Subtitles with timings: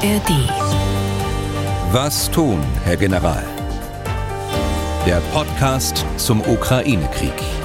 [0.00, 0.30] ARD.
[1.92, 3.42] Was tun, Herr General?
[5.04, 7.57] Der Podcast zum Ukraine-Krieg.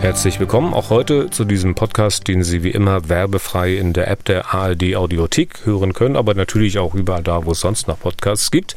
[0.00, 4.24] Herzlich willkommen auch heute zu diesem Podcast, den Sie wie immer werbefrei in der App
[4.24, 8.52] der ARD Audiothek hören können, aber natürlich auch überall da, wo es sonst noch Podcasts
[8.52, 8.76] gibt.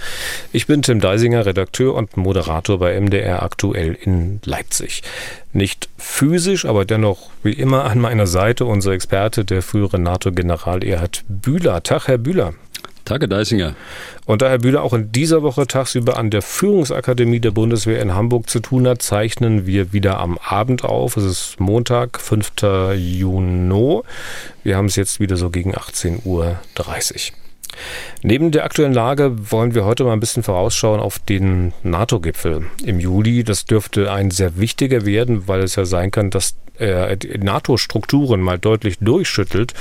[0.51, 5.03] Ich bin Tim Deisinger, Redakteur und Moderator bei MDR aktuell in Leipzig.
[5.53, 11.23] Nicht physisch, aber dennoch wie immer an meiner Seite unser Experte, der frühere NATO-General Erhard
[11.27, 11.83] Bühler.
[11.83, 12.55] Tag, Herr Bühler.
[13.11, 13.75] Tage Deisinger.
[14.25, 18.15] Und da Herr Bühler auch in dieser Woche tagsüber an der Führungsakademie der Bundeswehr in
[18.15, 21.17] Hamburg zu tun hat, zeichnen wir wieder am Abend auf.
[21.17, 22.53] Es ist Montag, 5.
[22.95, 24.01] Juni.
[24.63, 26.57] Wir haben es jetzt wieder so gegen 18.30 Uhr.
[28.23, 33.01] Neben der aktuellen Lage wollen wir heute mal ein bisschen vorausschauen auf den NATO-Gipfel im
[33.01, 33.43] Juli.
[33.43, 38.57] Das dürfte ein sehr wichtiger werden, weil es ja sein kann, dass er NATO-Strukturen mal
[38.57, 39.73] deutlich durchschüttelt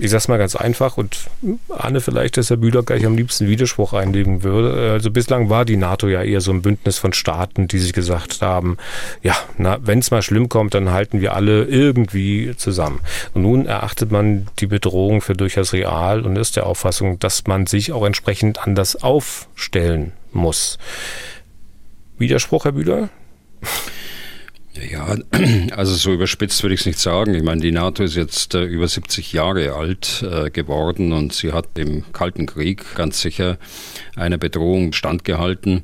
[0.00, 1.28] ich sag's mal ganz einfach und
[1.68, 4.92] Anne vielleicht, dass Herr Bühler gleich am liebsten Widerspruch einlegen würde.
[4.92, 8.40] Also bislang war die NATO ja eher so ein Bündnis von Staaten, die sich gesagt
[8.40, 8.78] haben,
[9.22, 13.00] ja, na, wenn es mal schlimm kommt, dann halten wir alle irgendwie zusammen.
[13.34, 17.66] Und nun erachtet man die Bedrohung für durchaus real und ist der Auffassung, dass man
[17.66, 20.78] sich auch entsprechend anders aufstellen muss.
[22.16, 23.10] Widerspruch, Herr Bühler?
[24.74, 25.16] Ja,
[25.76, 27.34] also so überspitzt würde ich es nicht sagen.
[27.34, 31.52] Ich meine, die NATO ist jetzt äh, über 70 Jahre alt äh, geworden und sie
[31.52, 33.58] hat im Kalten Krieg ganz sicher
[34.14, 35.82] einer Bedrohung standgehalten.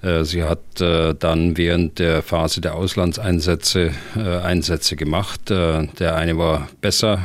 [0.00, 5.50] Äh, sie hat äh, dann während der Phase der Auslandseinsätze äh, Einsätze gemacht.
[5.50, 7.20] Äh, der eine war besser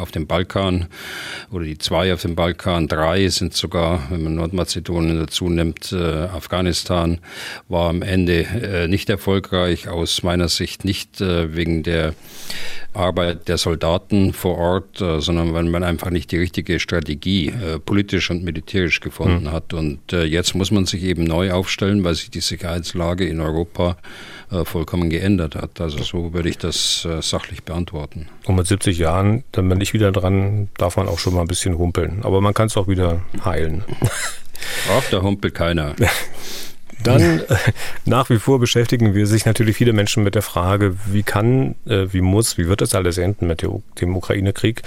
[0.00, 0.86] auf dem Balkan
[1.50, 2.88] oder die zwei auf dem Balkan.
[2.88, 7.18] Drei sind sogar, wenn man Nordmazedonien dazu nimmt, Afghanistan
[7.68, 12.14] war am Ende nicht erfolgreich aus meiner Sicht nicht wegen der
[12.94, 17.78] Arbeit der Soldaten vor Ort, äh, sondern weil man einfach nicht die richtige Strategie äh,
[17.78, 19.52] politisch und militärisch gefunden mhm.
[19.52, 19.74] hat.
[19.74, 23.96] Und äh, jetzt muss man sich eben neu aufstellen, weil sich die Sicherheitslage in Europa
[24.50, 25.80] äh, vollkommen geändert hat.
[25.80, 28.28] Also so würde ich das äh, sachlich beantworten.
[28.46, 31.48] Und mit 70 Jahren, dann bin ich wieder dran, darf man auch schon mal ein
[31.48, 32.20] bisschen humpeln.
[32.22, 33.84] Aber man kann es auch wieder heilen.
[34.90, 35.94] Ach, da humpelt keiner.
[37.04, 37.56] Dann äh,
[38.06, 42.06] nach wie vor beschäftigen wir sich natürlich viele Menschen mit der Frage, wie kann, äh,
[42.10, 43.64] wie muss, wie wird das alles enden mit
[44.00, 44.82] dem Ukraine-Krieg?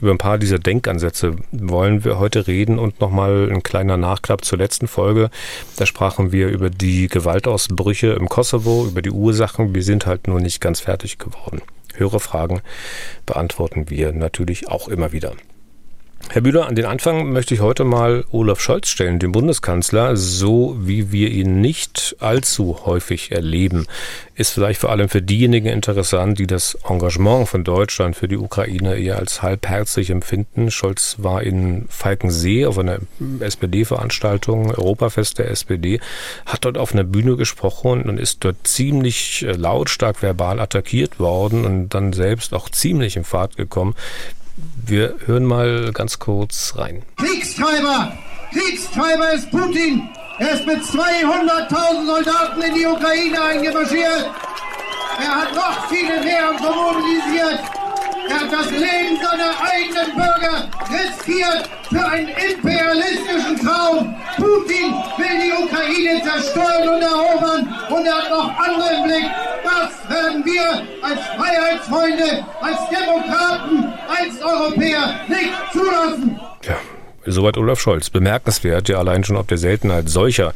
[0.00, 4.58] Über ein paar dieser Denkansätze wollen wir heute reden und nochmal ein kleiner Nachklapp zur
[4.58, 5.30] letzten Folge.
[5.76, 9.74] Da sprachen wir über die Gewaltausbrüche im Kosovo, über die Ursachen.
[9.74, 11.62] Wir sind halt nur nicht ganz fertig geworden.
[11.94, 12.60] Höhere Fragen
[13.26, 15.32] beantworten wir natürlich auch immer wieder.
[16.30, 20.76] Herr Bühler, an den Anfang möchte ich heute mal Olaf Scholz stellen, den Bundeskanzler, so
[20.80, 23.86] wie wir ihn nicht allzu häufig erleben.
[24.34, 28.96] Ist vielleicht vor allem für diejenigen interessant, die das Engagement von Deutschland für die Ukraine
[28.96, 30.70] eher als halbherzig empfinden.
[30.70, 33.00] Scholz war in Falkensee auf einer
[33.40, 36.00] SPD-Veranstaltung, Europafest der SPD,
[36.46, 41.90] hat dort auf einer Bühne gesprochen und ist dort ziemlich lautstark verbal attackiert worden und
[41.90, 43.94] dann selbst auch ziemlich in Fahrt gekommen.
[44.86, 47.02] Wir hören mal ganz kurz rein.
[47.16, 48.12] Kriegstreiber!
[48.52, 50.08] Kriegstreiber ist Putin!
[50.38, 54.30] Er ist mit 200.000 Soldaten in die Ukraine eingemarschiert!
[55.18, 57.60] Er hat noch viele mehr mobilisiert!
[58.32, 64.14] Er hat das Leben seiner eigenen Bürger riskiert für einen imperialistischen Traum.
[64.36, 69.30] Putin will die Ukraine zerstören und erobern und er hat noch andere im Blick.
[69.62, 76.40] Das werden wir als Freiheitsfreunde, als Demokraten, als Europäer nicht zulassen.
[76.64, 76.76] Ja.
[77.24, 78.10] Soweit Olaf Scholz.
[78.10, 80.54] Bemerkenswert, ja allein schon ob der Seltenheit solcher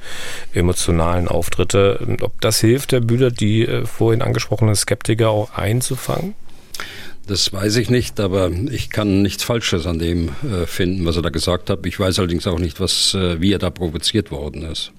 [0.53, 2.17] emotionalen Auftritte.
[2.23, 6.35] Ob das hilft, Herr Bühler, die äh, vorhin angesprochenen Skeptiker auch einzufangen?
[7.27, 11.23] Das weiß ich nicht, aber ich kann nichts Falsches an dem äh, finden, was er
[11.23, 11.85] da gesagt hat.
[11.85, 14.93] Ich weiß allerdings auch nicht, was, äh, wie er da provoziert worden ist.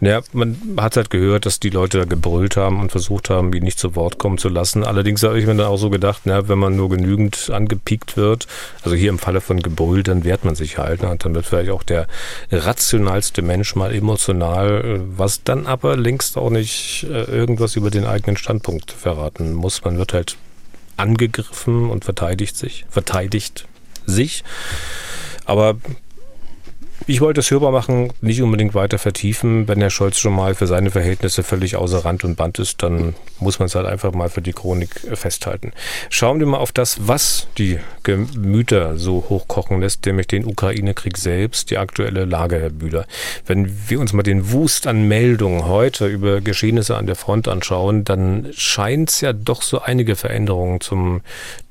[0.00, 3.62] Naja, man hat halt gehört, dass die Leute da gebrüllt haben und versucht haben, ihn
[3.62, 4.84] nicht zu Wort kommen zu lassen.
[4.84, 8.46] Allerdings habe ich mir dann auch so gedacht, na, wenn man nur genügend angepiekt wird,
[8.82, 11.02] also hier im Falle von Gebrüll, dann wehrt man sich halt.
[11.02, 11.14] Ne?
[11.18, 12.06] Dann wird vielleicht auch der
[12.50, 18.36] rationalste Mensch mal emotional, äh, was dann aber längst auch nicht irgendwas über den eigenen
[18.36, 19.84] Standpunkt verraten muss.
[19.84, 20.36] Man wird halt
[20.96, 23.66] angegriffen und verteidigt sich, verteidigt
[24.06, 24.44] sich.
[25.44, 25.76] Aber
[27.06, 29.68] Ich wollte es hörbar machen, nicht unbedingt weiter vertiefen.
[29.68, 33.14] Wenn Herr Scholz schon mal für seine Verhältnisse völlig außer Rand und Band ist, dann
[33.38, 35.72] muss man es halt einfach mal für die Chronik festhalten.
[36.10, 41.70] Schauen wir mal auf das, was die Gemüter so hochkochen lässt, nämlich den Ukraine-Krieg selbst,
[41.70, 43.06] die aktuelle Lage, Herr Bühler.
[43.46, 48.04] Wenn wir uns mal den Wust an Meldungen heute über Geschehnisse an der Front anschauen,
[48.04, 51.20] dann scheint es ja doch so einige Veränderungen zum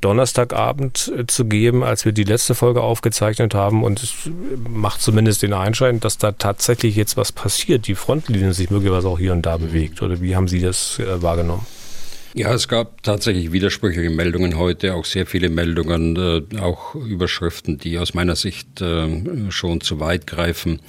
[0.01, 3.83] Donnerstagabend äh, zu geben, als wir die letzte Folge aufgezeichnet haben.
[3.83, 4.13] Und es
[4.69, 9.17] macht zumindest den Einschein, dass da tatsächlich jetzt was passiert, die Frontlinie sich möglicherweise auch
[9.17, 10.01] hier und da bewegt.
[10.01, 11.65] Oder wie haben Sie das äh, wahrgenommen?
[12.37, 17.97] Ja, es gab tatsächlich widersprüchliche Meldungen heute, auch sehr viele Meldungen, äh, auch Überschriften, die
[17.97, 20.81] aus meiner Sicht äh, schon zu weit greifen.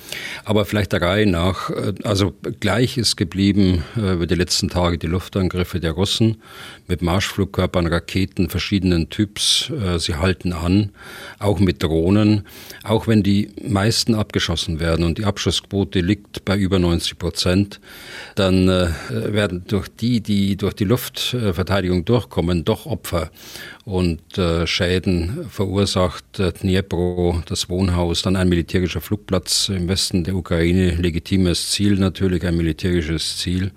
[0.44, 1.70] Aber vielleicht der Reihe nach.
[1.70, 6.43] Äh, also gleich ist geblieben über die letzten Tage die Luftangriffe der Russen
[6.88, 9.70] mit Marschflugkörpern, Raketen verschiedenen Typs.
[9.99, 10.90] Sie halten an,
[11.38, 12.44] auch mit Drohnen,
[12.82, 17.81] auch wenn die meisten abgeschossen werden und die Abschussquote liegt bei über 90 Prozent,
[18.34, 18.69] dann
[19.10, 23.31] werden durch die, die durch die Luft Verteidigung durchkommen, doch Opfer
[23.87, 26.41] und äh, Schäden verursacht.
[26.41, 32.44] Äh, Dnipro, das Wohnhaus, dann ein militärischer Flugplatz im Westen der Ukraine, legitimes Ziel natürlich,
[32.44, 33.71] ein militärisches Ziel.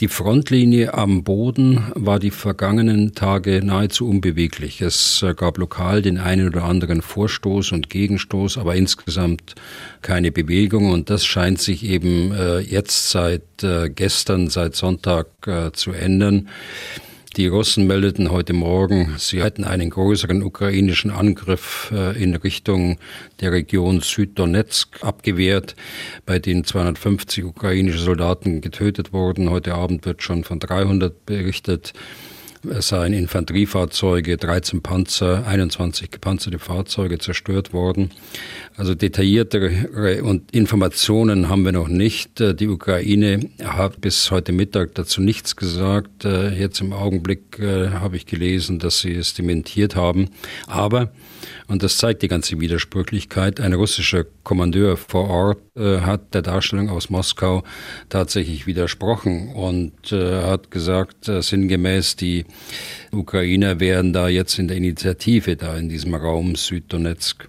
[0.00, 4.80] Die Frontlinie am Boden war die vergangenen Tage nahezu unbeweglich.
[4.80, 9.54] Es äh, gab lokal den einen oder anderen Vorstoß und Gegenstoß, aber insgesamt
[10.02, 15.70] keine Bewegung und das scheint sich eben äh, jetzt seit äh, gestern, seit Sonntag äh,
[15.70, 16.48] zu ändern.
[17.36, 22.96] Die Russen meldeten heute Morgen, sie hätten einen größeren ukrainischen Angriff äh, in Richtung
[23.40, 25.76] der Region Süddonetsk abgewehrt,
[26.24, 29.50] bei denen 250 ukrainische Soldaten getötet wurden.
[29.50, 31.92] Heute Abend wird schon von 300 berichtet.
[32.70, 38.10] Es seien Infanteriefahrzeuge, 13 Panzer, 21 gepanzerte Fahrzeuge zerstört worden.
[38.76, 40.20] Also detailliertere
[40.52, 42.40] Informationen haben wir noch nicht.
[42.40, 46.24] Äh, die Ukraine hat bis heute Mittag dazu nichts gesagt.
[46.24, 50.30] Äh, jetzt im Augenblick äh, habe ich gelesen, dass sie es dementiert haben.
[50.66, 51.12] Aber
[51.68, 53.60] und das zeigt die ganze Widersprüchlichkeit.
[53.60, 57.64] Ein russischer Kommandeur vor Ort äh, hat der Darstellung aus Moskau
[58.08, 62.44] tatsächlich widersprochen und äh, hat gesagt, äh, sinngemäß, die
[63.12, 67.48] Ukrainer wären da jetzt in der Initiative da in diesem Raum Süddonetsk.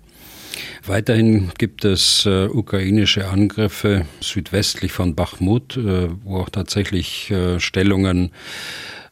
[0.85, 8.31] Weiterhin gibt es äh, ukrainische Angriffe südwestlich von Bachmut, äh, wo auch tatsächlich äh, Stellungen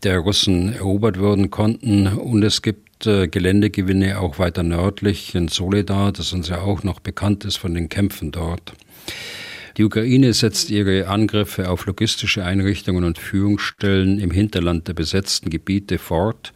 [0.03, 2.07] der Russen erobert werden konnten.
[2.07, 6.99] Und es gibt äh, Geländegewinne auch weiter nördlich in Soledar, das uns ja auch noch
[6.99, 8.73] bekannt ist von den Kämpfen dort.
[9.77, 15.97] Die Ukraine setzt ihre Angriffe auf logistische Einrichtungen und Führungsstellen im Hinterland der besetzten Gebiete
[15.97, 16.53] fort.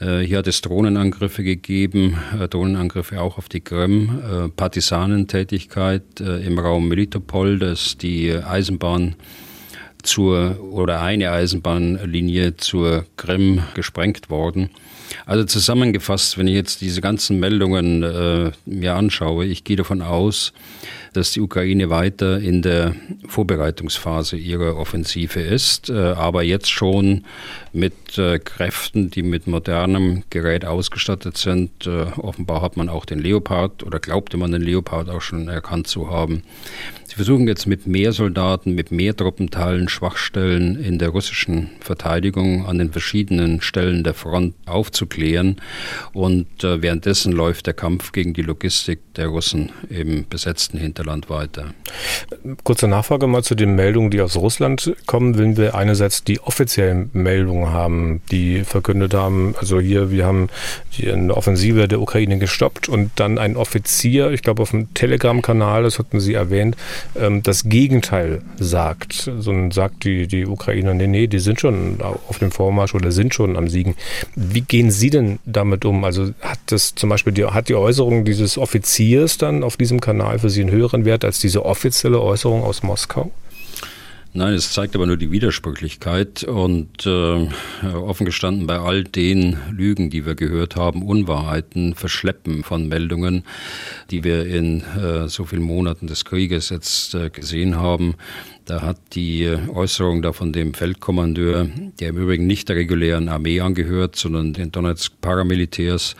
[0.00, 6.88] Äh, hier hat es Drohnenangriffe gegeben, äh, Drohnenangriffe auch auf die Krim, Partisanentätigkeit im Raum
[6.88, 9.16] Melitopol, das die Eisenbahn
[10.02, 14.70] zur oder eine Eisenbahnlinie zur Krim gesprengt worden.
[15.26, 20.52] Also zusammengefasst, wenn ich jetzt diese ganzen Meldungen äh, mir anschaue, ich gehe davon aus,
[21.18, 22.94] dass die Ukraine weiter in der
[23.26, 27.24] Vorbereitungsphase ihrer Offensive ist, äh, aber jetzt schon
[27.72, 31.86] mit äh, Kräften, die mit modernem Gerät ausgestattet sind.
[31.86, 35.88] Äh, offenbar hat man auch den Leopard oder glaubte man den Leopard auch schon erkannt
[35.88, 36.42] zu haben.
[37.08, 42.76] Sie versuchen jetzt mit mehr Soldaten, mit mehr Truppenteilen Schwachstellen in der russischen Verteidigung an
[42.76, 45.56] den verschiedenen Stellen der Front aufzuklären.
[46.12, 51.74] Und äh, währenddessen läuft der Kampf gegen die Logistik der Russen im besetzten Hinterland weiter.
[52.64, 55.38] Kurze Nachfrage mal zu den Meldungen, die aus Russland kommen.
[55.38, 60.48] Wenn wir einerseits die offiziellen Meldungen haben, die verkündet haben, also hier, wir haben
[61.02, 65.98] eine Offensive der Ukraine gestoppt und dann ein Offizier, ich glaube auf dem Telegram-Kanal, das
[65.98, 66.76] hatten Sie erwähnt,
[67.16, 69.30] ähm, das Gegenteil sagt.
[69.38, 73.34] So sagt die, die Ukrainer, nee, nee, die sind schon auf dem Vormarsch oder sind
[73.34, 73.94] schon am Siegen.
[74.34, 76.04] Wie gehen Sie denn damit um?
[76.04, 80.38] Also hat das zum Beispiel die, hat die Äußerung dieses Offiziers dann auf diesem Kanal
[80.38, 83.30] für Sie einen höheren Wert als diese offizielle Äußerung aus Moskau?
[84.34, 87.48] Nein, es zeigt aber nur die Widersprüchlichkeit und äh,
[87.94, 93.42] offen gestanden bei all den Lügen, die wir gehört haben, Unwahrheiten, Verschleppen von Meldungen,
[94.10, 98.16] die wir in äh, so vielen Monaten des Krieges jetzt äh, gesehen haben.
[98.66, 101.66] Da hat die Äußerung da von dem Feldkommandeur,
[101.98, 106.16] der im Übrigen nicht der regulären Armee angehört, sondern den Donetsk Paramilitärs,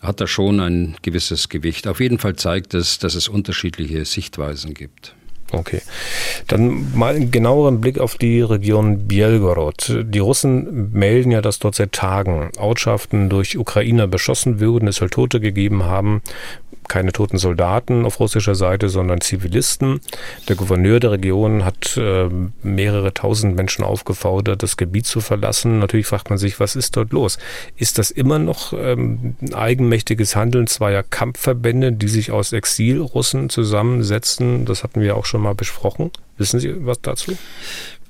[0.00, 1.86] hat da schon ein gewisses Gewicht.
[1.86, 5.14] Auf jeden Fall zeigt es, dass es unterschiedliche Sichtweisen gibt.
[5.52, 5.82] Okay.
[6.46, 10.04] Dann mal einen genaueren Blick auf die Region Bielgorod.
[10.04, 15.10] Die Russen melden ja, dass dort seit Tagen Ortschaften durch Ukrainer beschossen würden, es soll
[15.10, 16.22] Tote gegeben haben
[16.90, 20.00] keine toten Soldaten auf russischer Seite, sondern Zivilisten.
[20.48, 22.28] Der Gouverneur der Region hat äh,
[22.62, 25.78] mehrere tausend Menschen aufgefordert, das Gebiet zu verlassen.
[25.78, 27.38] Natürlich fragt man sich, was ist dort los?
[27.76, 34.64] Ist das immer noch ähm, eigenmächtiges Handeln zweier Kampfverbände, die sich aus Exilrussen zusammensetzen?
[34.64, 36.10] Das hatten wir auch schon mal besprochen.
[36.38, 37.36] Wissen Sie was dazu?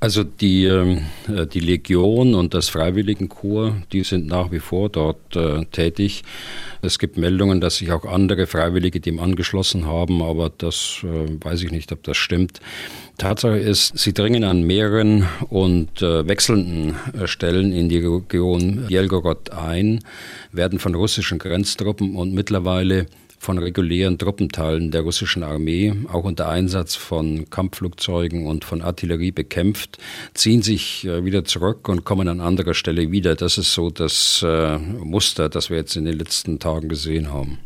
[0.03, 5.37] Also die, ähm, äh, die Legion und das Freiwilligenkorps, die sind nach wie vor dort
[5.37, 6.23] äh, tätig.
[6.81, 11.63] Es gibt Meldungen, dass sich auch andere Freiwillige dem angeschlossen haben, aber das äh, weiß
[11.65, 12.61] ich nicht, ob das stimmt.
[13.19, 19.51] Tatsache ist, sie dringen an mehreren und äh, wechselnden äh, Stellen in die Region Jelgorod
[19.51, 20.01] ein,
[20.51, 23.05] werden von russischen Grenztruppen und mittlerweile
[23.41, 29.97] von regulären Truppenteilen der russischen Armee, auch unter Einsatz von Kampfflugzeugen und von Artillerie bekämpft,
[30.35, 33.37] ziehen sich äh, wieder zurück und kommen an anderer Stelle wieder.
[33.37, 37.59] Das ist so das äh, Muster, das wir jetzt in den letzten Tagen gesehen haben.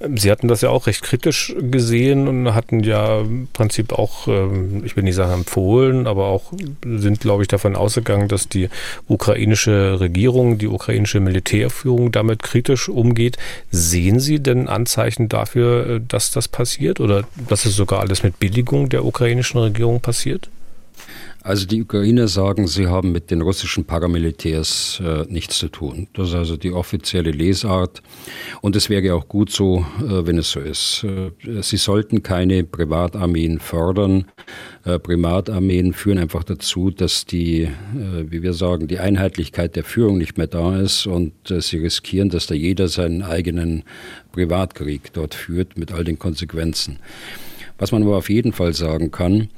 [0.00, 4.26] Ähm, Sie hatten das ja auch recht kritisch gesehen und hatten ja im Prinzip auch,
[4.26, 6.52] ähm, ich will nicht sagen empfohlen, aber auch
[6.84, 8.68] sind, glaube ich, davon ausgegangen, dass die
[9.06, 13.36] ukrainische Regierung, die ukrainische Militärführung damit kritisch umgeht.
[13.70, 18.22] Sehen Sie denn Anzeichen Anzeichen dafür, äh, dass das passiert oder dass es sogar alles
[18.22, 20.48] mit Billigung der ukrainischen Regierung passiert?
[21.42, 26.06] Also die Ukrainer sagen, sie haben mit den russischen Paramilitärs äh, nichts zu tun.
[26.12, 28.02] Das ist also die offizielle Lesart.
[28.60, 31.04] Und es wäre auch gut so, äh, wenn es so ist.
[31.04, 34.26] Äh, sie sollten keine Privatarmeen fördern.
[34.84, 37.70] Äh, Privatarmeen führen einfach dazu, dass die, äh,
[38.26, 42.28] wie wir sagen, die Einheitlichkeit der Führung nicht mehr da ist und äh, sie riskieren,
[42.28, 43.84] dass da jeder seinen eigenen
[44.32, 46.98] Privatkrieg dort führt mit all den Konsequenzen.
[47.78, 49.48] Was man aber auf jeden Fall sagen kann,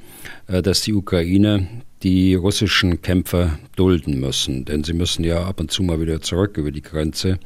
[0.47, 1.67] dass die Ukraine
[2.03, 6.57] die russischen Kämpfer dulden müssen, denn sie müssen ja ab und zu mal wieder zurück
[6.57, 7.39] über die Grenze.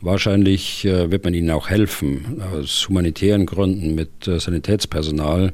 [0.00, 5.52] Wahrscheinlich äh, wird man ihnen auch helfen, aus humanitären Gründen mit äh, Sanitätspersonal,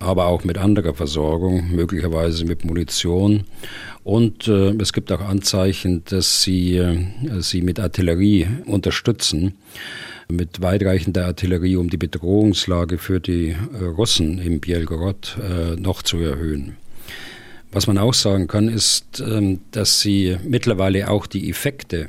[0.00, 3.44] aber auch mit anderer Versorgung, möglicherweise mit Munition.
[4.02, 6.96] Und äh, es gibt auch Anzeichen, dass sie äh,
[7.38, 9.54] sie mit Artillerie unterstützen
[10.28, 16.18] mit weitreichender Artillerie, um die Bedrohungslage für die äh, Russen im Bielgorod äh, noch zu
[16.18, 16.76] erhöhen.
[17.72, 22.08] Was man auch sagen kann, ist, ähm, dass sie mittlerweile auch die Effekte,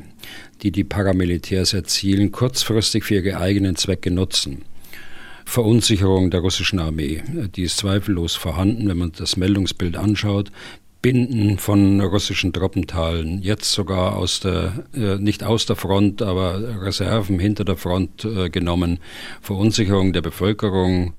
[0.61, 4.63] die die Paramilitärs erzielen, kurzfristig für ihre eigenen Zwecke nutzen.
[5.45, 7.21] Verunsicherung der russischen Armee,
[7.55, 10.51] die ist zweifellos vorhanden, wenn man das Meldungsbild anschaut.
[11.03, 17.39] Binden von russischen Truppenteilen, jetzt sogar aus der, äh, nicht aus der Front, aber Reserven
[17.39, 18.99] hinter der Front äh, genommen,
[19.41, 21.13] Verunsicherung der Bevölkerung,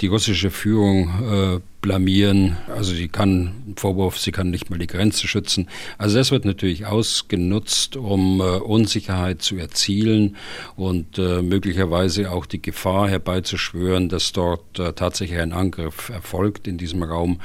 [0.00, 1.08] die russische Führung
[1.56, 2.56] äh, blamieren.
[2.68, 5.68] Also sie kann, Vorwurf, sie kann nicht mal die Grenze schützen.
[5.98, 10.36] Also das wird natürlich ausgenutzt, um äh, Unsicherheit zu erzielen
[10.76, 16.78] und äh, möglicherweise auch die Gefahr herbeizuschwören, dass dort äh, tatsächlich ein Angriff erfolgt in
[16.78, 17.40] diesem Raum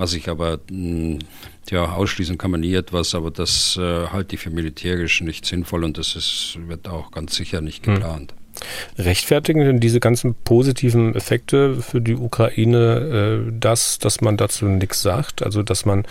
[0.00, 1.18] was ich aber mh, hm,
[1.70, 5.84] ja, ausschließen kann man nie etwas, aber das äh, halte ich für militärisch nicht sinnvoll
[5.84, 7.94] und das ist, wird auch ganz sicher nicht hm.
[7.94, 8.32] geplant.
[8.32, 8.39] Hm.
[8.98, 15.02] Rechtfertigen denn diese ganzen positiven Effekte für die Ukraine äh, das, dass man dazu nichts
[15.02, 15.42] sagt?
[15.42, 16.04] Also, dass man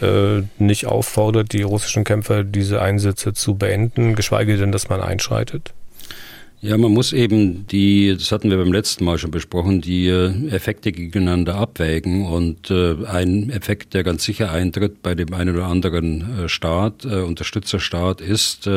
[0.00, 5.72] äh, nicht auffordert, die russischen Kämpfer diese Einsätze zu beenden, geschweige denn, dass man einschreitet?
[6.62, 10.32] Ja, man muss eben die, das hatten wir beim letzten Mal schon besprochen, die äh,
[10.48, 12.24] Effekte gegeneinander abwägen.
[12.26, 17.04] Und äh, ein Effekt, der ganz sicher eintritt bei dem einen oder anderen äh, Staat,
[17.04, 18.68] Unterstützerstaat, ist,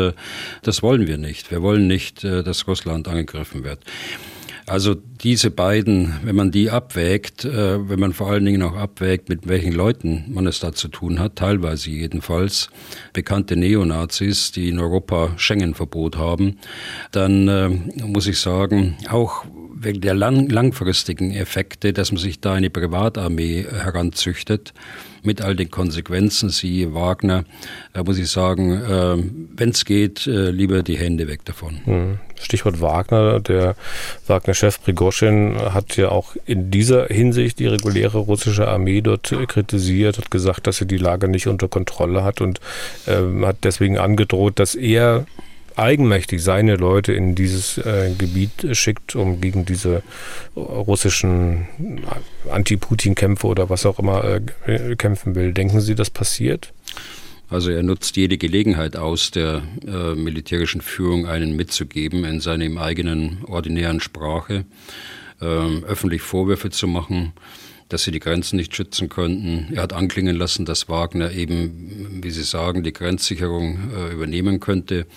[0.62, 1.52] das wollen wir nicht.
[1.52, 3.80] Wir wollen nicht, dass Russland angegriffen wird.
[4.70, 9.28] Also diese beiden, wenn man die abwägt, äh, wenn man vor allen Dingen auch abwägt,
[9.28, 12.70] mit welchen Leuten man es da zu tun hat, teilweise jedenfalls,
[13.12, 16.58] bekannte Neonazis, die in Europa Schengen-Verbot haben,
[17.12, 17.70] dann äh,
[18.06, 19.44] muss ich sagen, auch
[19.82, 24.74] wegen der lang langfristigen Effekte, dass man sich da eine Privatarmee heranzüchtet,
[25.24, 27.44] mit all den Konsequenzen, sie Wagner,
[27.94, 29.18] da muss ich sagen, äh,
[29.56, 31.80] wenn es geht, äh, lieber die Hände weg davon.
[31.86, 32.20] Hm.
[32.40, 33.76] Stichwort Wagner, der
[34.28, 40.32] Wagner-Chef Prigozhin hat ja auch in dieser Hinsicht die reguläre russische Armee dort kritisiert, hat
[40.32, 42.62] gesagt, dass sie die Lage nicht unter Kontrolle hat und
[43.08, 45.26] äh, hat deswegen angedroht, dass er
[45.80, 50.04] eigenmächtig seine Leute in dieses äh, Gebiet schickt, um gegen diese
[50.56, 51.68] russischen
[52.50, 54.24] Anti-Putin-Kämpfe oder was auch immer
[54.66, 55.54] äh, kämpfen will.
[55.54, 56.74] Denken Sie, das passiert?
[57.50, 63.40] Also er nutzt jede Gelegenheit aus, der äh, militärischen Führung einen mitzugeben in seiner eigenen
[63.46, 64.66] ordinären Sprache,
[65.42, 67.34] äh, öffentlich Vorwürfe zu machen
[67.90, 69.74] dass sie die Grenzen nicht schützen könnten.
[69.74, 75.08] Er hat anklingen lassen, dass Wagner eben, wie Sie sagen, die Grenzsicherung äh, übernehmen könnte.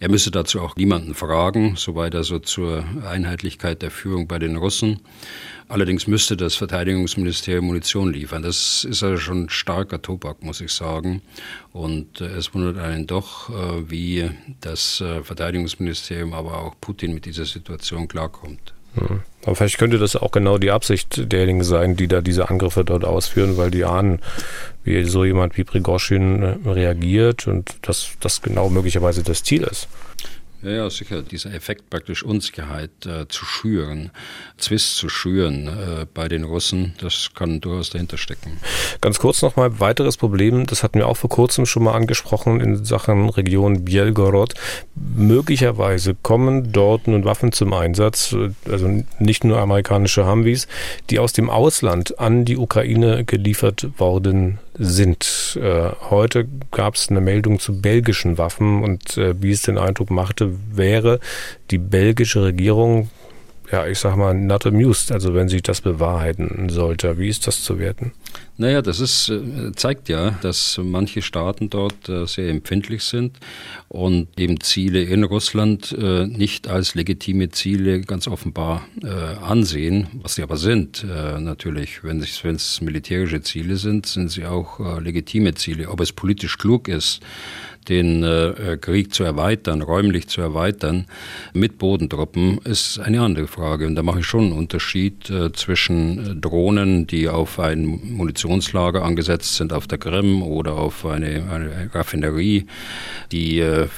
[0.00, 4.56] Er müsse dazu auch niemanden fragen, soweit er so zur Einheitlichkeit der Führung bei den
[4.56, 5.00] Russen.
[5.68, 8.42] Allerdings müsste das Verteidigungsministerium Munition liefern.
[8.42, 11.22] Das ist also schon starker Tobak, muss ich sagen.
[11.72, 17.26] Und äh, es wundert einen doch, äh, wie das äh, Verteidigungsministerium, aber auch Putin mit
[17.26, 18.74] dieser Situation klarkommt.
[18.94, 19.22] Hm.
[19.44, 23.04] Aber vielleicht könnte das auch genau die Absicht derjenigen sein, die da diese Angriffe dort
[23.04, 24.20] ausführen, weil die ahnen,
[24.84, 29.88] wie so jemand wie Prigozhin reagiert und dass das genau möglicherweise das Ziel ist.
[30.62, 31.22] Ja, ja, sicher.
[31.22, 34.12] Dieser Effekt praktisch Unsicherheit äh, zu schüren,
[34.58, 38.58] Zwist zu schüren äh, bei den Russen, das kann durchaus dahinter stecken.
[39.00, 42.84] Ganz kurz nochmal, weiteres Problem, das hatten wir auch vor kurzem schon mal angesprochen in
[42.84, 44.54] Sachen Region Bielgorod.
[44.94, 48.36] Möglicherweise kommen dort nun Waffen zum Einsatz,
[48.70, 50.68] also nicht nur amerikanische Humvees,
[51.10, 55.58] die aus dem Ausland an die Ukraine geliefert worden sind.
[55.60, 60.10] Äh, heute gab es eine Meldung zu belgischen Waffen und äh, wie es den Eindruck
[60.10, 61.20] machte, wäre
[61.70, 63.10] die belgische Regierung,
[63.72, 67.18] ja, ich sag mal, not amused, also wenn sich das bewahrheiten sollte.
[67.18, 68.12] Wie ist das zu werten?
[68.58, 73.38] Naja, das ist, äh, zeigt ja, dass manche Staaten dort äh, sehr empfindlich sind
[73.88, 78.82] und eben Ziele in Russland äh, nicht als legitime Ziele ganz offenbar
[79.42, 81.04] ansehen, was sie aber sind.
[81.04, 85.88] Natürlich, wenn es militärische Ziele sind, sind sie auch legitime Ziele.
[85.88, 87.20] Ob es politisch klug ist,
[87.88, 91.06] den äh, Krieg zu erweitern, räumlich zu erweitern
[91.52, 93.86] mit Bodentruppen, ist eine andere Frage.
[93.86, 99.56] Und da mache ich schon einen Unterschied äh, zwischen Drohnen, die auf ein Munitionslager angesetzt
[99.56, 102.66] sind auf der Krim oder auf eine, eine Raffinerie,
[103.30, 103.88] die äh,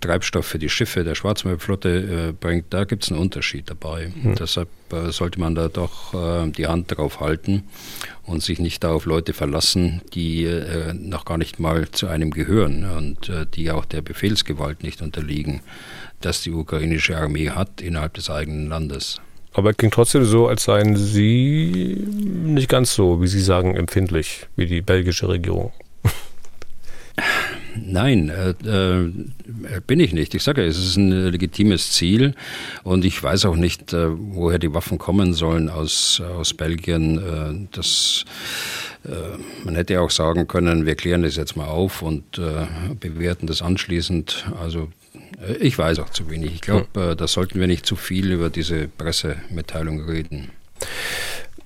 [0.00, 2.66] Treibstoff für die Schiffe der Schwarzmeerflotte äh, bringt.
[2.70, 4.12] Da gibt es einen Unterschied dabei.
[4.14, 4.34] Mhm.
[4.34, 7.64] Deshalb äh, sollte man da doch äh, die Hand drauf halten
[8.24, 12.84] und sich nicht auf Leute verlassen, die äh, noch gar nicht mal zu einem gehören
[12.84, 15.60] und äh, die auch der Befehlsgewalt nicht unterliegen,
[16.20, 19.20] dass die ukrainische Armee hat innerhalb des eigenen Landes.
[19.54, 24.46] Aber es klingt trotzdem so, als seien Sie nicht ganz so, wie Sie sagen, empfindlich
[24.56, 25.72] wie die belgische Regierung.
[27.74, 29.12] Nein, äh, äh,
[29.86, 30.34] bin ich nicht.
[30.34, 32.34] Ich sage, es ist ein legitimes Ziel
[32.82, 37.18] und ich weiß auch nicht, äh, woher die Waffen kommen sollen aus, aus Belgien.
[37.18, 38.24] Äh, das,
[39.04, 39.10] äh,
[39.64, 42.66] man hätte auch sagen können, wir klären das jetzt mal auf und äh,
[42.98, 44.46] bewerten das anschließend.
[44.60, 44.88] Also
[45.60, 46.54] ich weiß auch zu wenig.
[46.54, 50.50] Ich glaube, da sollten wir nicht zu viel über diese Pressemitteilung reden.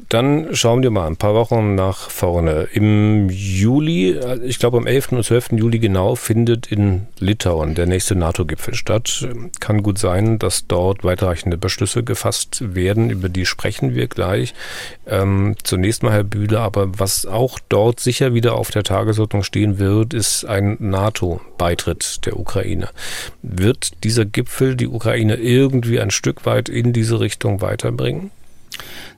[0.09, 2.69] Dann schauen wir mal ein paar Wochen nach vorne.
[2.73, 5.13] Im Juli, ich glaube am 11.
[5.13, 5.53] und 12.
[5.53, 9.27] Juli genau, findet in Litauen der nächste NATO-Gipfel statt.
[9.59, 13.11] Kann gut sein, dass dort weitreichende Beschlüsse gefasst werden.
[13.11, 14.55] Über die sprechen wir gleich.
[15.09, 19.81] Ähm, zunächst mal, Herr Bühler, aber was auch dort sicher wieder auf der Tagesordnung stehen
[19.81, 22.91] wird, ist ein NATO-Beitritt der Ukraine.
[23.43, 28.31] Wird dieser Gipfel die Ukraine irgendwie ein Stück weit in diese Richtung weiterbringen?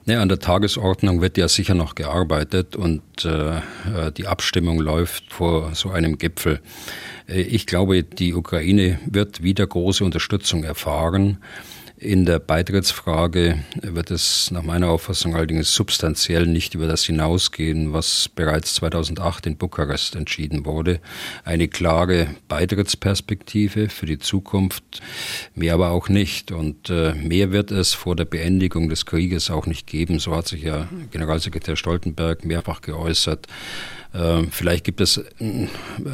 [0.09, 5.31] Ne, an der Tagesordnung wird ja sicher noch gearbeitet und äh, äh, die Abstimmung läuft
[5.31, 6.61] vor so einem Gipfel.
[7.27, 11.37] Äh, ich glaube, die Ukraine wird wieder große Unterstützung erfahren.
[12.01, 18.29] In der Beitrittsfrage wird es nach meiner Auffassung allerdings substanziell nicht über das hinausgehen, was
[18.33, 21.01] bereits 2008 in Bukarest entschieden wurde.
[21.43, 25.01] Eine klare Beitrittsperspektive für die Zukunft,
[25.55, 26.53] mehr aber auch nicht.
[26.53, 30.19] Und äh, mehr wird es vor der Beendigung des Krieges auch nicht geben.
[30.19, 33.45] So hat sich ja Generalsekretär Stoltenberg mehrfach geäußert.
[34.13, 35.67] Ähm, vielleicht gibt es äh,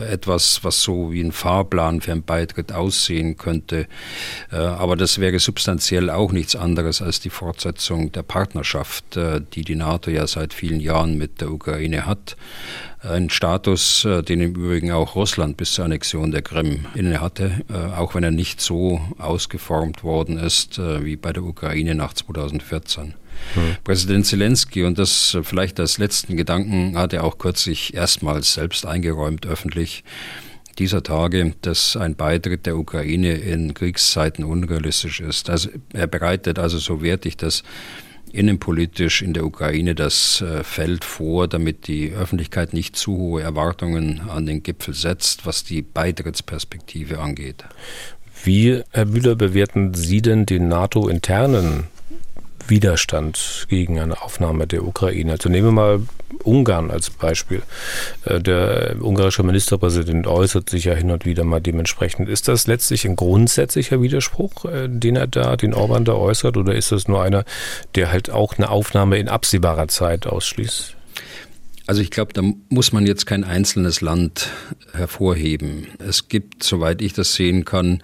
[0.10, 3.88] etwas, was so wie ein Fahrplan für einen Beitritt aussehen könnte.
[4.51, 9.63] Äh, aber das wäre substanziell auch nichts anderes als die Fortsetzung der Partnerschaft, äh, die
[9.63, 12.36] die NATO ja seit vielen Jahren mit der Ukraine hat.
[13.01, 17.63] Ein Status, den im Übrigen auch Russland bis zur Annexion der Krim inne hatte,
[17.95, 23.13] auch wenn er nicht so ausgeformt worden ist wie bei der Ukraine nach 2014.
[23.54, 23.78] Hm.
[23.84, 29.45] Präsident Zelensky, und das vielleicht als letzten Gedanken, hat er auch kürzlich erstmals selbst eingeräumt
[29.45, 30.04] öffentlich,
[30.78, 35.50] dieser Tage, dass ein Beitritt der Ukraine in Kriegszeiten unrealistisch ist.
[35.50, 37.63] Also er bereitet also, so werte ich das,
[38.36, 44.21] innenpolitisch in der Ukraine das äh, Feld vor, damit die Öffentlichkeit nicht zu hohe Erwartungen
[44.30, 47.63] an den Gipfel setzt, was die Beitrittsperspektive angeht.
[48.43, 51.86] Wie, Herr Bühler, bewerten Sie denn den NATO-internen
[52.67, 55.34] Widerstand gegen eine Aufnahme der Ukraine.
[55.34, 56.01] Also nehmen wir mal
[56.43, 57.62] Ungarn als Beispiel.
[58.25, 62.30] Äh, der ungarische Ministerpräsident äußert sich ja hin und wieder mal dementsprechend.
[62.30, 66.75] Ist das letztlich ein grundsätzlicher Widerspruch, äh, den er da, den Orban da äußert, oder
[66.75, 67.45] ist das nur einer,
[67.95, 70.95] der halt auch eine Aufnahme in absehbarer Zeit ausschließt?
[71.88, 74.49] Also ich glaube, da muss man jetzt kein einzelnes Land
[74.93, 75.88] hervorheben.
[75.99, 78.01] Es gibt, soweit ich das sehen kann,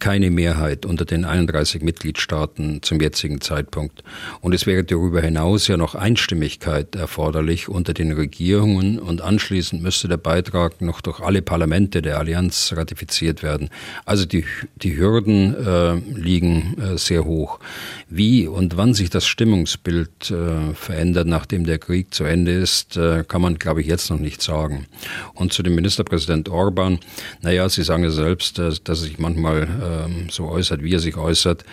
[0.00, 4.02] keine Mehrheit unter den 31 Mitgliedstaaten zum jetzigen Zeitpunkt.
[4.40, 10.08] Und es wäre darüber hinaus ja noch Einstimmigkeit erforderlich unter den Regierungen und anschließend müsste
[10.08, 13.68] der Beitrag noch durch alle Parlamente der Allianz ratifiziert werden.
[14.04, 14.44] Also die,
[14.76, 17.60] die Hürden äh, liegen äh, sehr hoch.
[18.08, 23.24] Wie und wann sich das Stimmungsbild äh, verändert, nachdem der Krieg zu Ende ist, äh,
[23.26, 24.86] kann man, glaube ich, jetzt noch nicht sagen.
[25.34, 26.98] Und zu dem Ministerpräsident Orban,
[27.42, 29.89] naja, Sie sagen ja selbst, dass, dass er sich manchmal äh,
[30.30, 31.64] so äußert, wie er sich äußert.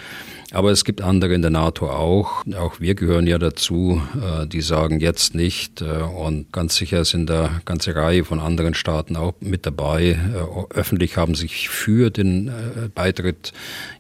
[0.52, 2.46] Aber es gibt andere in der NATO auch.
[2.58, 5.82] Auch wir gehören ja dazu, äh, die sagen jetzt nicht.
[5.82, 10.12] Äh, und ganz sicher sind da ganze Reihe von anderen Staaten auch mit dabei.
[10.12, 12.52] Äh, öffentlich haben sich für den
[12.96, 13.52] Beitritt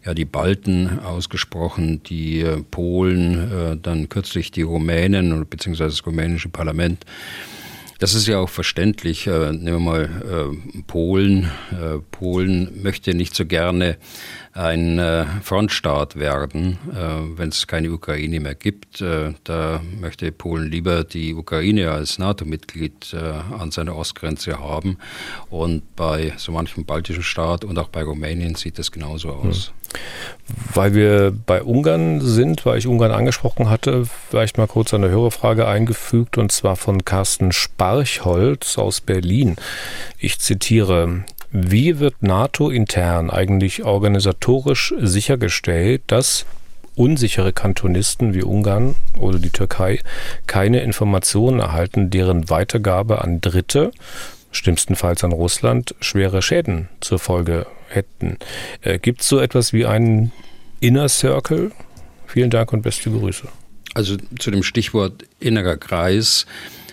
[0.05, 7.05] ja die Balten ausgesprochen, die Polen, dann kürzlich die Rumänen beziehungsweise das rumänische Parlament.
[7.99, 9.27] Das ist ja auch verständlich.
[9.27, 11.51] Äh, nehmen wir mal äh, Polen.
[11.71, 13.97] Äh, Polen möchte nicht so gerne
[14.57, 19.01] ein äh, Frontstaat werden, äh, wenn es keine Ukraine mehr gibt.
[19.01, 23.15] Äh, da möchte Polen lieber die Ukraine als NATO-Mitglied
[23.57, 24.97] an seiner Ostgrenze haben.
[25.49, 29.67] Und bei so manchem baltischen Staat und auch bei Rumänien sieht das genauso aus.
[29.67, 29.73] Hm.
[30.73, 35.67] Weil wir bei Ungarn sind, weil ich Ungarn angesprochen hatte, vielleicht mal kurz eine Hörerfrage
[35.67, 39.55] eingefügt und zwar von Carsten Sparchholz aus Berlin.
[40.17, 46.45] Ich zitiere, wie wird NATO intern eigentlich organisatorisch sichergestellt, dass
[46.95, 49.99] unsichere Kantonisten wie Ungarn oder die Türkei
[50.47, 53.91] keine Informationen erhalten, deren Weitergabe an Dritte,
[54.51, 58.37] schlimmstenfalls an Russland, schwere Schäden zur Folge hätten.
[58.81, 60.31] Äh, Gibt es so etwas wie einen
[60.79, 61.71] Inner Circle?
[62.25, 63.47] Vielen Dank und beste Grüße.
[63.93, 66.45] Also zu dem Stichwort innerer Kreis.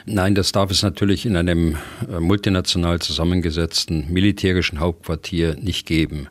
[0.06, 1.76] Nein, das darf es natürlich in einem
[2.08, 6.28] äh, multinational zusammengesetzten militärischen Hauptquartier nicht geben.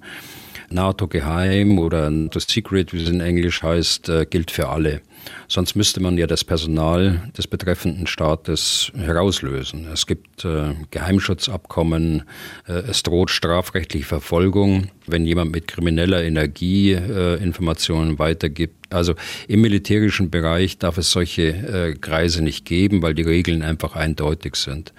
[0.70, 5.02] NATO geheim oder das Secret, wie es in Englisch heißt, äh, gilt für alle.
[5.48, 9.88] Sonst müsste man ja das Personal des betreffenden Staates herauslösen.
[9.92, 12.24] Es gibt äh, Geheimschutzabkommen,
[12.68, 18.94] äh, es droht strafrechtliche Verfolgung, wenn jemand mit krimineller Energie äh, Informationen weitergibt.
[18.94, 19.16] Also
[19.48, 24.56] im militärischen Bereich darf es solche äh, Kreise nicht geben, weil die Regeln einfach eindeutig
[24.56, 24.94] sind.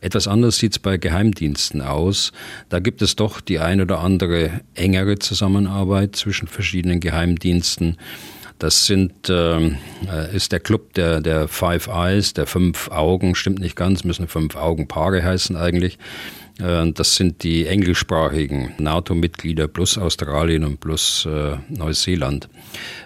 [0.00, 2.32] Etwas anders sieht es bei Geheimdiensten aus.
[2.68, 7.96] Da gibt es doch die ein oder andere engere Zusammenarbeit zwischen verschiedenen Geheimdiensten.
[8.60, 13.58] Das sind, ähm, äh, ist der Club der, der Five Eyes, der fünf Augen, stimmt
[13.58, 15.98] nicht ganz, müssen fünf Augenpaare heißen eigentlich.
[16.60, 22.50] Äh, das sind die englischsprachigen NATO-Mitglieder plus Australien und plus äh, Neuseeland,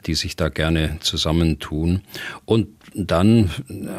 [0.06, 2.02] die sich da gerne zusammentun.
[2.44, 3.50] Und dann,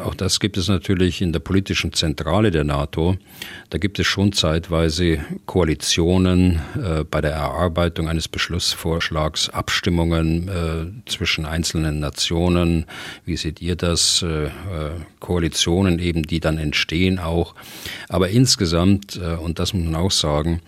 [0.04, 3.16] auch das gibt es natürlich in der politischen Zentrale der NATO,
[3.70, 11.44] da gibt es schon zeitweise Koalitionen äh, bei der Erarbeitung eines Beschlussvorschlags, Abstimmungen äh, zwischen
[11.44, 12.86] einzelnen Nationen.
[13.24, 14.22] Wie seht ihr das?
[14.22, 14.50] Äh, äh
[15.20, 17.56] Koalitionen eben, die dann entstehen auch.
[18.08, 20.60] Aber insgesamt, äh, und das muss man auch sagen,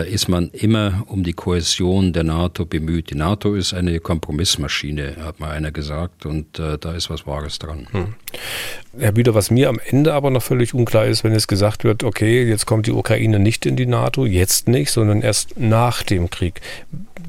[0.00, 3.10] ist man immer um die Kohäsion der NATO bemüht.
[3.10, 7.58] Die NATO ist eine Kompromissmaschine, hat mal einer gesagt, und äh, da ist was Wahres
[7.58, 7.86] dran.
[7.90, 8.14] Hm.
[8.98, 12.04] Herr Büder, was mir am Ende aber noch völlig unklar ist, wenn es gesagt wird,
[12.04, 16.30] okay, jetzt kommt die Ukraine nicht in die NATO, jetzt nicht, sondern erst nach dem
[16.30, 16.60] Krieg.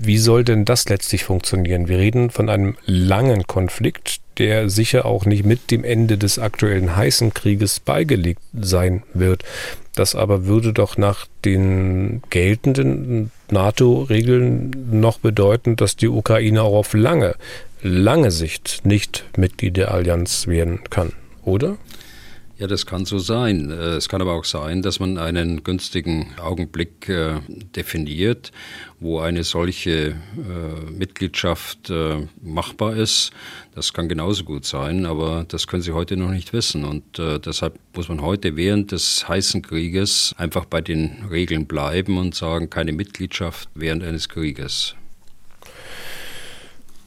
[0.06, 1.88] Wie soll denn das letztlich funktionieren?
[1.88, 6.98] Wir reden von einem langen Konflikt, der sicher auch nicht mit dem Ende des aktuellen
[6.98, 9.44] heißen Krieges beigelegt sein wird.
[9.96, 16.94] Das aber würde doch nach den geltenden NATO-Regeln noch bedeuten, dass die Ukraine auch auf
[16.94, 17.36] lange,
[17.82, 21.14] lange Sicht nicht Mitglied der Allianz werden kann,
[21.46, 21.78] oder?
[22.64, 23.72] Ja, das kann so sein.
[23.72, 27.42] Äh, es kann aber auch sein, dass man einen günstigen Augenblick äh,
[27.76, 28.54] definiert,
[29.02, 33.32] wo eine solche äh, Mitgliedschaft äh, machbar ist.
[33.76, 36.86] Das kann genauso gut sein, aber das können Sie heute noch nicht wissen.
[36.86, 42.18] Und äh, deshalb muss man heute während des heißen Krieges einfach bei den Regeln bleiben
[42.18, 44.96] und sagen, keine Mitgliedschaft während eines Krieges.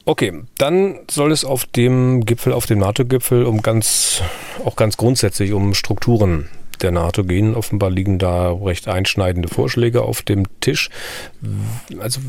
[0.07, 4.21] Okay, dann soll es auf dem Gipfel, auf dem NATO-Gipfel um ganz,
[4.63, 6.47] auch ganz grundsätzlich um Strukturen
[6.83, 7.55] der NATO gehen.
[7.55, 10.89] Offenbar liegen da recht einschneidende Vorschläge auf dem Tisch.
[11.99, 12.19] Also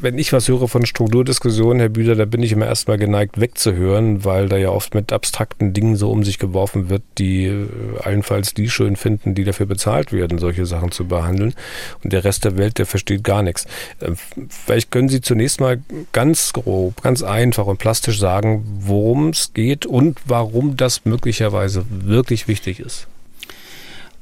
[0.00, 4.24] wenn ich was höre von Strukturdiskussionen, Herr Bühler, da bin ich immer erstmal geneigt wegzuhören,
[4.24, 7.68] weil da ja oft mit abstrakten Dingen so um sich geworfen wird, die äh,
[8.02, 11.54] allenfalls die schön finden, die dafür bezahlt werden, solche Sachen zu behandeln.
[12.02, 13.66] Und der Rest der Welt, der versteht gar nichts.
[14.00, 14.16] Ähm,
[14.48, 15.80] vielleicht können Sie zunächst mal
[16.12, 22.48] ganz grob, ganz einfach und plastisch sagen, worum es geht und warum das möglicherweise wirklich
[22.48, 23.06] wichtig ist.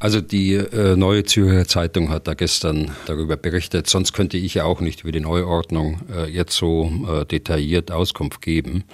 [0.00, 4.64] Also die äh, Neue Zürcher Zeitung hat da gestern darüber berichtet, sonst könnte ich ja
[4.64, 8.84] auch nicht über die Neuordnung äh, jetzt so äh, detailliert Auskunft geben.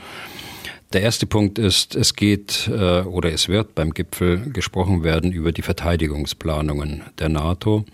[0.94, 5.50] Der erste Punkt ist, es geht äh, oder es wird beim Gipfel gesprochen werden über
[5.50, 7.84] die Verteidigungsplanungen der NATO,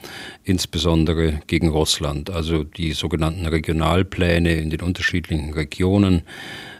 [0.44, 6.24] insbesondere gegen Russland, also die sogenannten Regionalpläne in den unterschiedlichen Regionen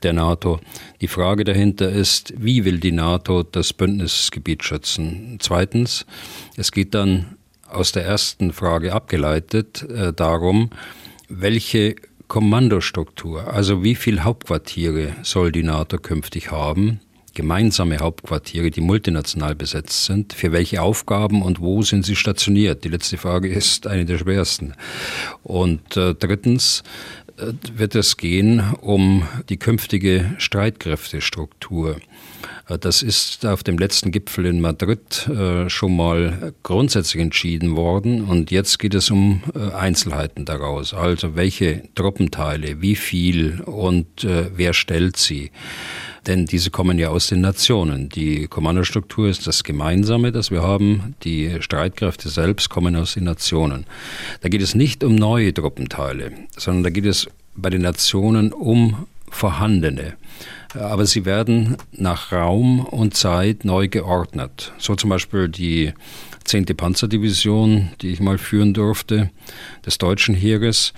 [0.02, 0.61] der NATO.
[1.00, 5.38] Die Frage dahinter ist, wie will die NATO das Bündnisgebiet schützen?
[5.40, 6.04] Zweitens,
[6.54, 10.68] es geht dann aus der ersten Frage abgeleitet äh, darum,
[11.30, 11.96] welche
[12.31, 17.01] Kommandostruktur, also wie viele Hauptquartiere soll die NATO künftig haben,
[17.35, 22.85] gemeinsame Hauptquartiere, die multinational besetzt sind, für welche Aufgaben und wo sind sie stationiert?
[22.85, 24.75] Die letzte Frage ist eine der schwersten.
[25.43, 26.85] Und äh, drittens
[27.37, 31.97] äh, wird es gehen um die künftige Streitkräftestruktur.
[32.70, 38.22] Äh, das ist auf dem letzten Gipfel in Madrid äh, schon mal grundsätzlich entschieden worden
[38.24, 40.94] und jetzt geht es um äh, Einzelheiten daraus.
[40.94, 45.50] Also welche Truppenteile, wie viel und wer stellt sie.
[46.26, 48.09] Denn diese kommen ja aus den Nationen.
[48.09, 51.14] Die Kommandostruktur ist das Gemeinsame, das wir haben.
[51.24, 53.87] Die Streitkräfte selbst kommen aus den Nationen.
[54.42, 59.06] Da geht es nicht um neue Truppenteile, sondern da geht es bei den Nationen um
[59.30, 60.16] vorhandene
[60.74, 64.72] aber sie werden nach Raum und Zeit neu geordnet.
[64.78, 65.92] So zum Beispiel die
[66.44, 66.66] 10.
[66.66, 69.30] Panzerdivision, die ich mal führen durfte,
[69.85, 70.92] des deutschen Heeres.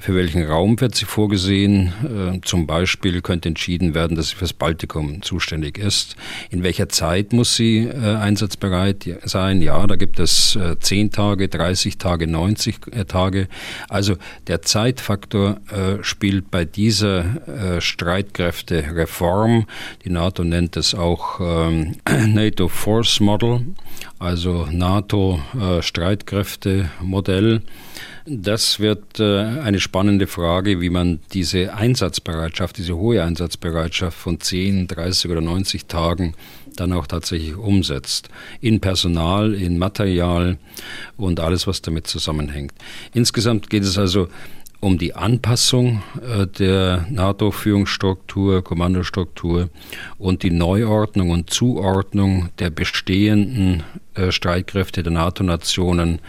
[0.00, 1.92] Für welchen Raum wird sie vorgesehen?
[2.04, 6.14] Äh, zum Beispiel könnte entschieden werden, dass sie fürs Baltikum zuständig ist.
[6.50, 9.60] In welcher Zeit muss sie äh, einsatzbereit sein?
[9.60, 13.48] Ja, da gibt es äh, 10 Tage, 30 Tage, 90 äh, Tage.
[13.88, 14.14] Also
[14.46, 19.66] der Zeitfaktor äh, spielt bei dieser äh, Streitkräftereform,
[20.04, 23.66] die NATO nennt es auch ähm, NATO Force Model,
[24.20, 25.40] also NATO
[25.80, 27.62] Streitkräftemodell,
[28.30, 34.88] das wird äh, eine spannende Frage, wie man diese Einsatzbereitschaft, diese hohe Einsatzbereitschaft von 10,
[34.88, 36.34] 30 oder 90 Tagen
[36.76, 38.28] dann auch tatsächlich umsetzt.
[38.60, 40.58] In Personal, in Material
[41.16, 42.72] und alles, was damit zusammenhängt.
[43.14, 44.28] Insgesamt geht es also
[44.80, 49.70] um die Anpassung äh, der NATO-Führungsstruktur, Kommandostruktur
[50.18, 53.82] und die Neuordnung und Zuordnung der bestehenden
[54.14, 56.20] äh, Streitkräfte der NATO-Nationen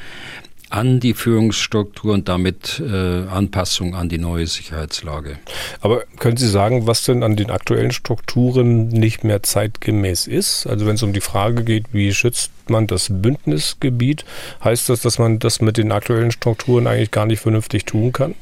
[0.70, 5.40] an die Führungsstruktur und damit äh, Anpassung an die neue Sicherheitslage.
[5.82, 10.68] Aber können Sie sagen, was denn an den aktuellen Strukturen nicht mehr zeitgemäß ist?
[10.68, 14.26] Also wenn es um die Frage geht, wie schützt man das Bündnisgebiet,
[14.64, 18.36] heißt das, dass man das mit den aktuellen Strukturen eigentlich gar nicht vernünftig tun kann?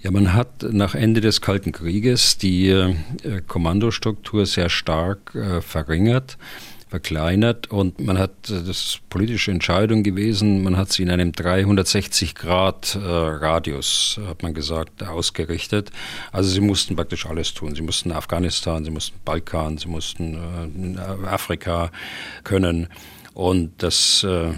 [0.00, 2.94] Ja, man hat nach Ende des Kalten Krieges die äh,
[3.46, 6.36] Kommandostruktur sehr stark äh, verringert
[6.88, 12.34] verkleinert und man hat, das ist politische Entscheidung gewesen, man hat sie in einem 360
[12.34, 15.90] Grad äh, Radius, hat man gesagt, ausgerichtet.
[16.32, 17.74] Also sie mussten praktisch alles tun.
[17.74, 21.90] Sie mussten Afghanistan, sie mussten Balkan, sie mussten äh, Afrika
[22.44, 22.88] können.
[23.38, 24.52] Und das äh,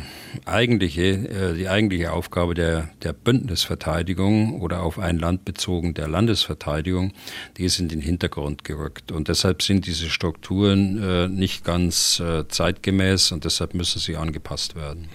[0.46, 7.12] eigentliche, äh, die eigentliche Aufgabe der, der Bündnisverteidigung oder auf ein Land bezogen der Landesverteidigung,
[7.58, 9.12] die ist in den Hintergrund gerückt.
[9.12, 14.39] Und deshalb sind diese Strukturen äh, nicht ganz äh, zeitgemäß und deshalb müssen sie angepasst
[14.74, 15.08] werden.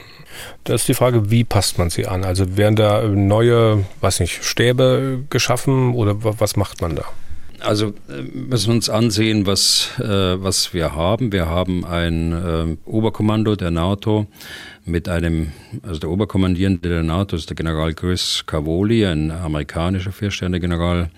[0.64, 2.24] Da ist die Frage, wie passt man sie an?
[2.24, 7.06] Also werden da neue, weiß nicht, Stäbe geschaffen oder was macht man da?
[7.60, 11.32] Also äh, müssen wir uns ansehen, was, äh, was wir haben.
[11.32, 14.28] Wir haben ein äh, Oberkommando der NATO
[14.86, 21.10] mit einem, also der Oberkommandierende der NATO ist der General Chris Cavoli, ein amerikanischer Viersterne-General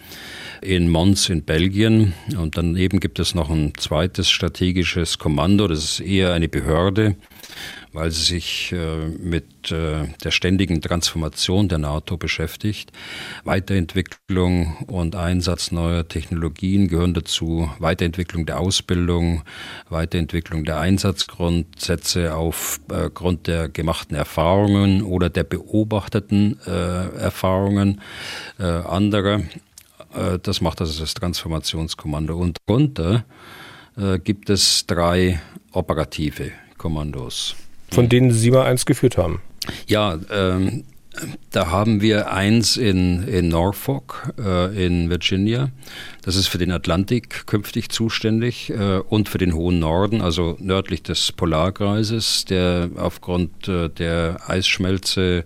[0.61, 2.13] in Mons in Belgien.
[2.37, 7.15] Und daneben gibt es noch ein zweites strategisches Kommando, das ist eher eine Behörde
[7.97, 12.91] weil sie sich äh, mit äh, der ständigen Transformation der NATO beschäftigt.
[13.43, 19.41] Weiterentwicklung und Einsatz neuer Technologien gehören dazu, Weiterentwicklung der Ausbildung,
[19.89, 28.01] Weiterentwicklung der Einsatzgrundsätze aufgrund äh, der gemachten Erfahrungen oder der beobachteten Erfahrungen
[28.57, 29.41] anderer.
[30.43, 32.37] Das macht also das Transformationskommando.
[32.37, 33.25] Und darunter
[34.23, 35.39] gibt es drei
[35.71, 37.55] operative Kommandos.
[37.91, 39.41] Von denen Sie mal eins geführt haben.
[39.87, 40.83] Ja, ähm,
[41.51, 45.71] da haben wir eins in, in Norfolk äh, in Virginia.
[46.21, 51.01] Das ist für den Atlantik künftig zuständig äh, und für den hohen Norden, also nördlich
[51.03, 55.45] des Polarkreises, der aufgrund äh, der Eisschmelze,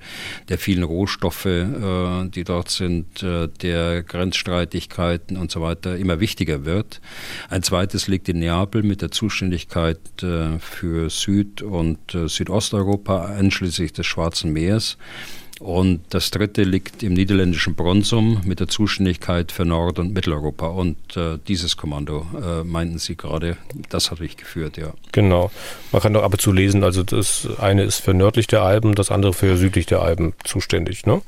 [0.49, 6.65] der vielen Rohstoffe, äh, die dort sind, äh, der Grenzstreitigkeiten und so weiter immer wichtiger
[6.65, 6.99] wird.
[7.49, 14.07] Ein zweites liegt in Neapel mit der Zuständigkeit äh, für Süd- und Südosteuropa, einschließlich des
[14.07, 14.97] Schwarzen Meeres.
[15.61, 20.65] Und das dritte liegt im niederländischen Bronsum mit der Zuständigkeit für Nord- und Mitteleuropa.
[20.65, 23.57] Und äh, dieses Kommando, äh, meinten Sie gerade,
[23.89, 24.91] das habe ich geführt, ja.
[25.11, 25.51] Genau.
[25.91, 28.95] Man kann doch ab und zu lesen, also das eine ist für nördlich der Alpen,
[28.95, 31.21] das andere für südlich der Alpen zuständig, ne?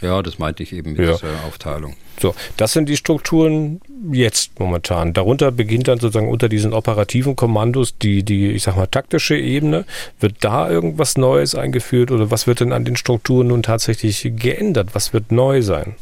[0.00, 1.12] Ja, das meinte ich eben mit ja.
[1.12, 1.96] dieser Aufteilung.
[2.20, 3.80] So, das sind die Strukturen
[4.12, 5.12] jetzt momentan.
[5.12, 9.84] Darunter beginnt dann sozusagen unter diesen operativen Kommandos die, die, ich sag mal, taktische Ebene.
[10.20, 14.90] Wird da irgendwas Neues eingeführt oder was wird denn an den Strukturen nun tatsächlich geändert?
[14.94, 15.96] Was wird neu sein?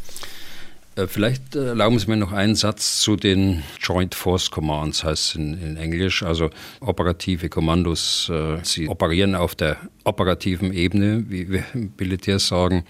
[0.95, 5.31] Äh, vielleicht äh, erlauben Sie mir noch einen Satz zu den Joint Force Commands, heißt
[5.31, 6.51] es in, in Englisch, also
[6.81, 8.31] operative Kommandos.
[8.33, 11.65] Äh, sie operieren auf der operativen Ebene, wie wir
[11.99, 12.85] Militärs sagen.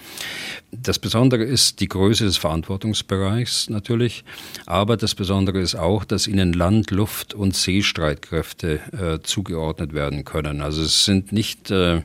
[0.74, 4.24] Das Besondere ist die Größe des Verantwortungsbereichs natürlich,
[4.64, 10.62] aber das Besondere ist auch, dass ihnen Land-, Luft- und Seestreitkräfte äh, zugeordnet werden können.
[10.62, 12.00] Also es sind nicht äh,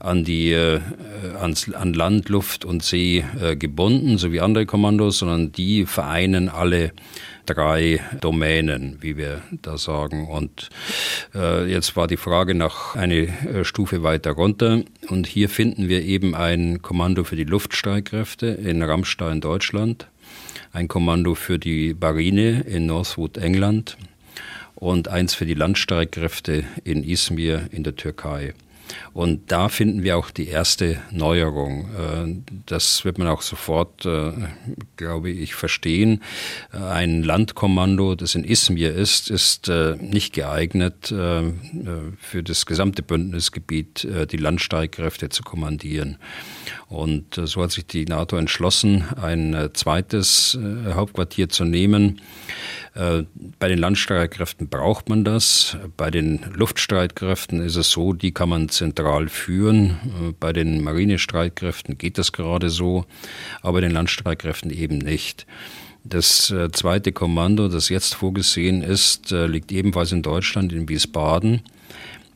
[0.00, 0.80] an, die, äh,
[1.40, 3.24] ans, an Land, Luft und See
[3.58, 6.92] gebunden, so wie andere Kommandos, sondern die vereinen alle
[7.46, 10.28] drei Domänen, wie wir da sagen.
[10.28, 10.68] Und
[11.34, 14.82] äh, jetzt war die Frage nach eine äh, Stufe weiter runter.
[15.08, 20.08] Und hier finden wir eben ein Kommando für die Luftstreitkräfte in Rammstein, Deutschland,
[20.72, 23.96] ein Kommando für die Marine in Northwood, England
[24.74, 28.54] und eins für die Landstreitkräfte in Izmir in der Türkei.
[29.12, 31.88] Und da finden wir auch die erste Neuerung.
[31.94, 34.32] Äh, das wird man auch sofort, äh,
[34.96, 36.22] glaube ich, verstehen.
[36.72, 44.36] Äh, ein Landkommando, das in Izmir ist, ist nicht geeignet, für das gesamte Bündnisgebiet die
[44.36, 46.18] Landstreitkräfte zu kommandieren.
[46.90, 50.58] Und so hat sich die NATO entschlossen, ein zweites
[50.92, 52.20] Hauptquartier zu nehmen.
[52.94, 55.76] Bei den Landstreitkräften braucht man das.
[55.96, 59.90] Bei den Luftstreitkräften ist es so, die kann man zentral führen.
[59.90, 63.04] Äh, bei den Marinestreitkräften geht das gerade so,
[63.62, 65.46] aber den Landstreitkräften eben nicht.
[66.02, 71.62] Das äh, zweite Kommando, das jetzt vorgesehen ist, äh, liegt ebenfalls in Deutschland, in Wiesbaden.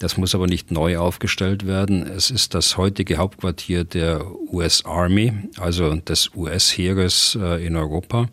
[0.05, 2.07] Das muss aber nicht neu aufgestellt werden.
[2.07, 8.29] Es ist das heutige Hauptquartier der US Army, also des US-Heeres in Europa.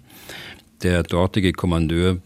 [0.84, 2.18] Der dortige Kommandeur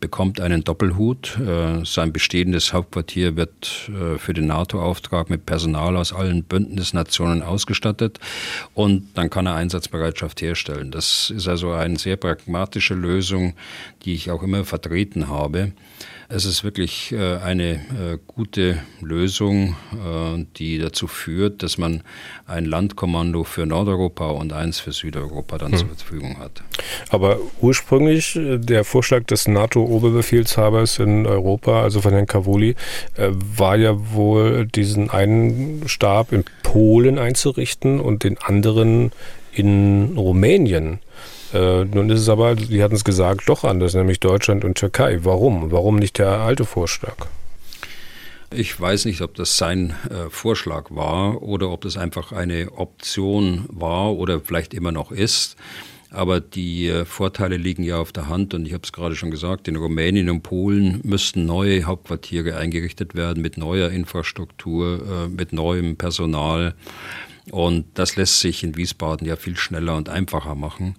[0.00, 1.38] bekommt einen Doppelhut.
[1.38, 8.20] Äh, sein bestehendes Hauptquartier wird äh, für den NATO-Auftrag mit Personal aus allen Bündnisnationen ausgestattet
[8.74, 10.90] und dann kann er Einsatzbereitschaft herstellen.
[10.90, 13.54] Das ist also eine sehr pragmatische Lösung,
[14.04, 15.72] die ich auch immer vertreten habe.
[16.32, 22.04] Es ist wirklich äh, eine äh, gute Lösung, äh, die dazu führt, dass man
[22.46, 25.78] ein Landkommando für Nordeuropa und eins für Südeuropa dann hm.
[25.78, 26.62] zur Verfügung hat.
[27.08, 32.76] Aber ursprünglich der Vorschlag des NATO-Oberbefehlshabers in Europa, also von Herrn Cavoli,
[33.16, 39.10] war ja wohl diesen einen Stab in Polen einzurichten und den anderen
[39.52, 41.00] in Rumänien.
[41.52, 45.20] Äh, nun ist es aber, die hatten es gesagt, doch anders, nämlich Deutschland und Türkei.
[45.22, 45.72] Warum?
[45.72, 47.16] Warum nicht der alte Vorschlag?
[48.52, 53.64] Ich weiß nicht, ob das sein äh, Vorschlag war oder ob das einfach eine Option
[53.68, 55.56] war oder vielleicht immer noch ist.
[56.10, 59.30] Aber die äh, Vorteile liegen ja auf der Hand und ich habe es gerade schon
[59.30, 65.52] gesagt, in Rumänien und Polen müssten neue Hauptquartiere eingerichtet werden mit neuer Infrastruktur, äh, mit
[65.52, 66.74] neuem Personal.
[67.52, 70.96] Und das lässt sich in Wiesbaden ja viel schneller und einfacher machen.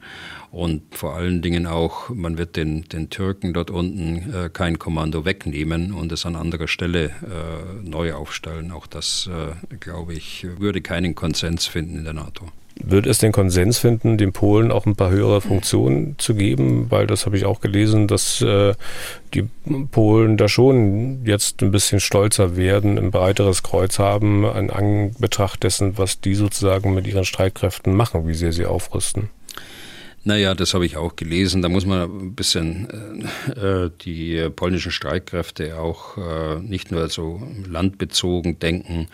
[0.52, 5.24] Und vor allen Dingen auch, man wird den, den Türken dort unten äh, kein Kommando
[5.24, 7.10] wegnehmen und es an anderer Stelle äh,
[7.84, 8.72] neu aufstellen.
[8.74, 12.48] Auch das, äh, glaube ich, würde keinen Konsens finden in der NATO.
[12.84, 16.88] Wird es den Konsens finden, den Polen auch ein paar höhere Funktionen zu geben?
[16.90, 18.74] Weil das habe ich auch gelesen, dass äh,
[19.34, 19.44] die
[19.92, 25.98] Polen da schon jetzt ein bisschen stolzer werden, ein breiteres Kreuz haben, an Anbetracht dessen,
[25.98, 29.30] was die sozusagen mit ihren Streitkräften machen, wie sehr sie aufrüsten.
[30.24, 31.64] Naja, das habe ich auch gelesen.
[31.64, 37.42] Da muss man ein bisschen äh, äh, die polnischen Streitkräfte auch äh, nicht nur so
[37.68, 39.08] landbezogen denken.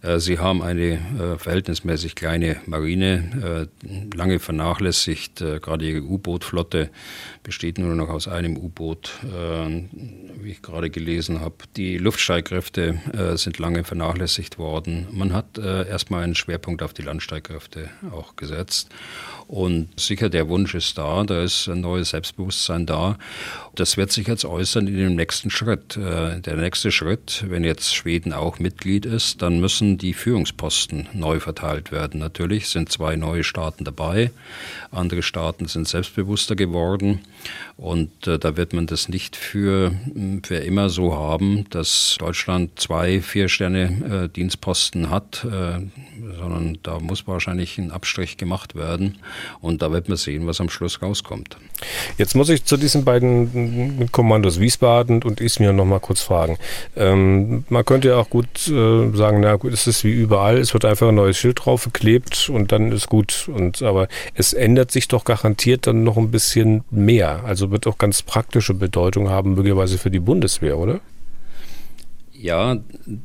[0.00, 5.44] Äh, sie haben eine äh, verhältnismäßig kleine Marine, äh, lange vernachlässigt.
[5.60, 6.88] gerade ihre U-Boot-Flotte
[7.42, 9.12] besteht nur noch aus einem U-Boot,
[10.40, 11.56] wie ich gerade gelesen habe.
[11.76, 12.98] Die Luftstreitkräfte
[13.36, 15.06] sind lange vernachlässigt worden.
[15.12, 18.90] Man hat erstmal einen Schwerpunkt auf die Landstreitkräfte auch gesetzt.
[19.48, 23.16] Und sicher der Wunsch ist da, da ist ein neues Selbstbewusstsein da.
[23.76, 25.96] Das wird sich jetzt äußern in dem nächsten Schritt.
[25.96, 31.38] Äh, der nächste Schritt, wenn jetzt Schweden auch Mitglied ist, dann müssen die Führungsposten neu
[31.38, 32.18] verteilt werden.
[32.18, 34.32] Natürlich sind zwei neue Staaten dabei,
[34.90, 37.20] andere Staaten sind selbstbewusster geworden.
[37.76, 39.92] Und äh, da wird man das nicht für,
[40.42, 45.80] für immer so haben, dass Deutschland zwei Vier-Sterne-Dienstposten äh, hat, äh,
[46.38, 49.18] sondern da muss wahrscheinlich ein Abstrich gemacht werden.
[49.60, 51.58] Und da wird man sehen, was am Schluss rauskommt.
[52.16, 56.56] Jetzt muss ich zu diesen beiden Kommandos Wiesbaden und Izmir noch mal kurz fragen.
[56.96, 60.72] Ähm, man könnte ja auch gut äh, sagen, na gut, es ist wie überall, es
[60.72, 63.50] wird einfach ein neues Schild drauf geklebt und dann ist gut.
[63.52, 67.44] Und aber es ändert sich doch garantiert dann noch ein bisschen mehr.
[67.44, 71.00] Also also wird auch ganz praktische Bedeutung haben, möglicherweise für die Bundeswehr, oder?
[72.38, 72.76] Ja,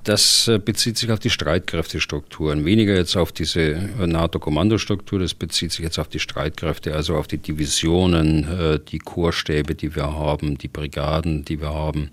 [0.04, 5.74] das äh, bezieht sich auf die Streitkräftestrukturen, weniger jetzt auf diese äh, NATO-Kommandostruktur, das bezieht
[5.74, 10.58] sich jetzt auf die Streitkräfte, also auf die Divisionen, äh, die Chorstäbe, die wir haben,
[10.58, 12.12] die Brigaden, die wir haben.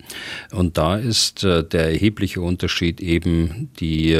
[0.50, 4.18] Und da ist der erhebliche Unterschied eben die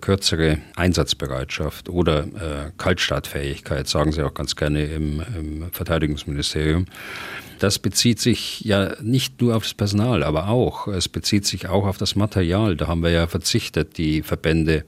[0.00, 6.86] kürzere Einsatzbereitschaft oder Kaltstartfähigkeit, sagen sie auch ganz gerne im, im Verteidigungsministerium.
[7.58, 11.86] Das bezieht sich ja nicht nur auf das Personal, aber auch, es bezieht sich auch
[11.86, 12.76] auf das Material.
[12.76, 14.84] Da haben wir ja verzichtet, die Verbände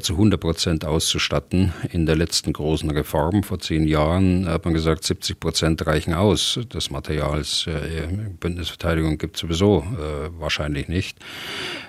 [0.00, 1.72] zu 100 Prozent auszustatten.
[1.90, 6.60] In der letzten großen Reform vor zehn Jahren hat man gesagt, 70 Prozent reichen aus
[6.72, 7.66] des Materials.
[7.66, 8.06] Äh,
[8.38, 11.18] Bündnisverteidigung gibt es sowieso äh, wahrscheinlich nicht.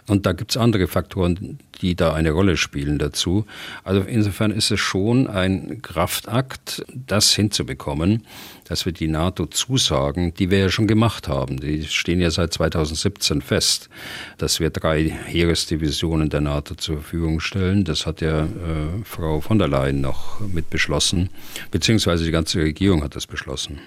[0.08, 3.46] Und da gibt es andere Faktoren, die da eine Rolle spielen dazu.
[3.84, 8.26] Also insofern ist es schon ein Kraftakt, das hinzubekommen,
[8.66, 13.42] dass wir die NATO-Zusagen, die wir ja schon gemacht haben, die stehen ja seit 2017
[13.42, 13.90] fest,
[14.38, 17.83] dass wir drei Heeresdivisionen der NATO zur Verfügung stellen.
[17.84, 18.48] Das hat ja äh,
[19.06, 21.30] Frau von der Leyen noch mit beschlossen,
[21.72, 23.80] beziehungsweise die ganze Regierung hat das beschlossen.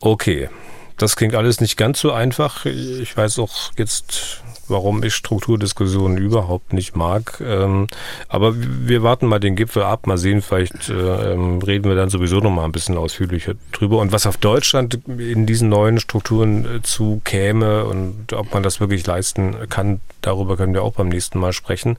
[0.00, 0.48] Okay,
[0.96, 2.64] das klingt alles nicht ganz so einfach.
[2.66, 7.40] Ich weiß auch jetzt warum ich Strukturdiskussionen überhaupt nicht mag.
[7.44, 7.86] Ähm,
[8.28, 12.10] aber wir warten mal den Gipfel ab, mal sehen, vielleicht äh, ähm, reden wir dann
[12.10, 13.98] sowieso noch mal ein bisschen ausführlicher drüber.
[13.98, 18.80] Und was auf Deutschland in diesen neuen Strukturen äh, zu käme und ob man das
[18.80, 21.98] wirklich leisten kann, darüber können wir auch beim nächsten Mal sprechen.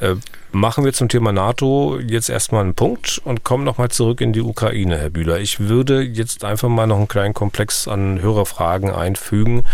[0.00, 0.16] Äh,
[0.52, 4.40] machen wir zum Thema NATO jetzt erstmal einen Punkt und kommen nochmal zurück in die
[4.40, 5.38] Ukraine, Herr Bühler.
[5.40, 9.64] Ich würde jetzt einfach mal noch einen kleinen Komplex an Hörerfragen einfügen,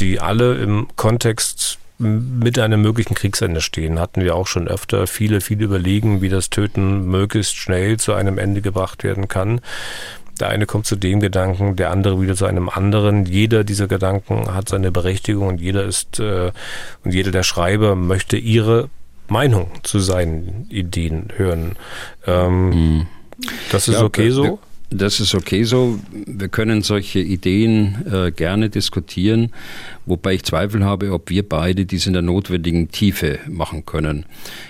[0.00, 4.00] die alle im Kontext mit einem möglichen Kriegsende stehen.
[4.00, 5.06] Hatten wir auch schon öfter.
[5.06, 9.60] Viele, viele überlegen, wie das Töten möglichst schnell zu einem Ende gebracht werden kann.
[10.40, 13.24] Der eine kommt zu dem Gedanken, der andere wieder zu einem anderen.
[13.24, 16.50] Jeder dieser Gedanken hat seine Berechtigung und jeder ist äh,
[17.04, 18.88] und jeder der Schreiber möchte ihre
[19.28, 21.76] Meinung zu seinen Ideen hören.
[22.26, 23.06] Ähm, mhm.
[23.72, 24.58] Das ist ja, okay so?
[24.90, 25.98] Das ist okay so.
[26.12, 29.50] Wir können solche Ideen äh, gerne diskutieren,
[30.06, 34.24] wobei ich Zweifel habe, ob wir beide dies in der notwendigen Tiefe machen können.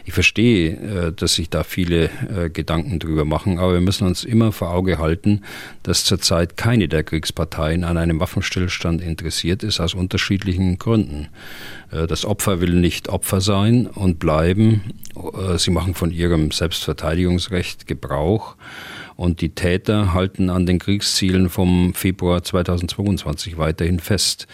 [0.04, 0.70] Ich verstehe,
[1.08, 4.70] äh, dass sich da viele äh, Gedanken drüber machen, aber wir müssen uns immer vor
[4.70, 5.42] Auge halten,
[5.82, 11.28] dass zurzeit keine der Kriegsparteien an einem Waffenstillstand interessiert ist, aus unterschiedlichen Gründen.
[11.90, 14.82] Äh, das Opfer will nicht Opfer sein und bleiben.
[15.16, 18.56] Äh, sie machen von ihrem Selbstverteidigungsrecht Gebrauch.
[19.16, 24.46] Und die Täter halten an den Kriegszielen vom Februar 2022 weiterhin fest.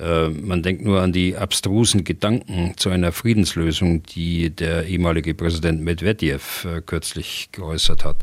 [0.00, 5.82] Äh, man denkt nur an die abstrusen Gedanken zu einer Friedenslösung, die der ehemalige Präsident
[5.82, 8.16] Medvedev äh, kürzlich geäußert hat.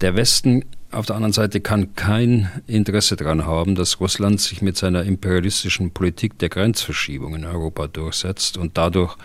[0.00, 4.76] Der Westen auf der anderen Seite kann kein Interesse daran haben, dass Russland sich mit
[4.76, 9.16] seiner imperialistischen Politik der Grenzverschiebung in Europa durchsetzt und dadurch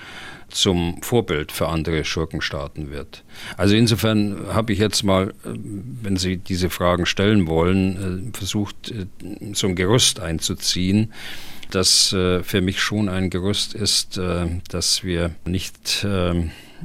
[0.51, 3.24] zum Vorbild für andere Schurkenstaaten wird.
[3.57, 8.91] Also insofern habe ich jetzt mal, äh, wenn Sie diese Fragen stellen wollen, äh, versucht,
[8.91, 9.05] äh,
[9.53, 11.14] so ein Gerüst einzuziehen,
[11.70, 16.05] das für mich schon ein Gerüst ist, dass wir nicht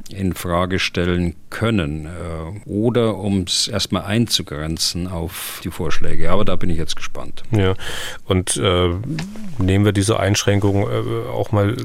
[0.09, 6.29] in Frage stellen können äh, oder um es erstmal einzugrenzen auf die Vorschläge.
[6.31, 7.43] Aber da bin ich jetzt gespannt.
[7.51, 7.75] Ja,
[8.25, 8.89] und äh,
[9.57, 11.77] nehmen wir diese Einschränkung äh, auch mal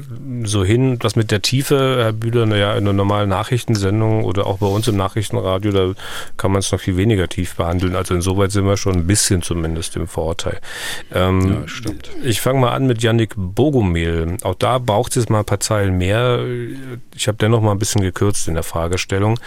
[0.43, 4.57] so hin, was mit der Tiefe, Herr Bühler, naja, in einer normalen Nachrichtensendung oder auch
[4.57, 5.93] bei uns im Nachrichtenradio, da
[6.37, 7.95] kann man es noch viel weniger tief behandeln.
[7.95, 10.59] Also insoweit sind wir schon ein bisschen zumindest im Vorteil.
[11.13, 12.09] Ähm, ja, stimmt.
[12.23, 14.37] Ich fange mal an mit Yannick Bogomil.
[14.43, 16.43] Auch da braucht es mal ein paar Zeilen mehr.
[17.15, 19.39] Ich habe dennoch mal ein bisschen gekürzt in der Fragestellung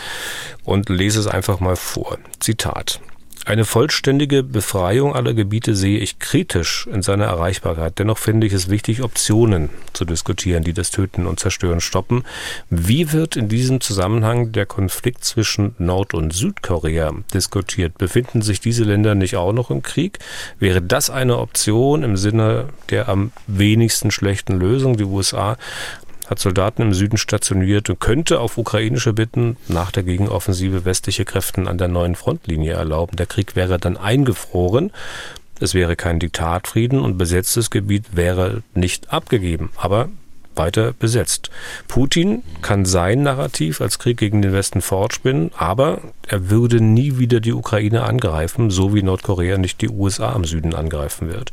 [0.65, 2.19] und lese es einfach mal vor.
[2.41, 3.01] Zitat.
[3.47, 7.97] Eine vollständige Befreiung aller Gebiete sehe ich kritisch in seiner Erreichbarkeit.
[8.01, 12.25] Dennoch finde ich es wichtig, Optionen zu diskutieren, die das Töten und Zerstören stoppen.
[12.71, 17.99] Wie wird in diesem Zusammenhang der Konflikt zwischen Nord- und Südkorea diskutiert?
[17.99, 20.19] Befinden sich diese Länder nicht auch noch im Krieg?
[20.59, 24.97] Wäre das eine Option im Sinne der am wenigsten schlechten Lösung?
[24.97, 25.57] Die USA
[26.29, 31.69] hat Soldaten im Süden stationiert und könnte auf ukrainische Bitten nach der Gegenoffensive westliche Kräften
[31.69, 33.17] an der neuen Frontlinie erlauben.
[33.17, 34.93] Der Krieg wäre dann eingefroren.
[35.61, 39.71] Es wäre kein Diktatfrieden und besetztes Gebiet wäre nicht abgegeben.
[39.77, 40.09] Aber
[40.57, 41.51] weiter besetzt.
[41.89, 47.41] Putin kann sein Narrativ als Krieg gegen den Westen fortspinnen, aber er würde nie wieder
[47.41, 51.53] die Ukraine angreifen, so wie Nordkorea nicht die USA im Süden angreifen wird.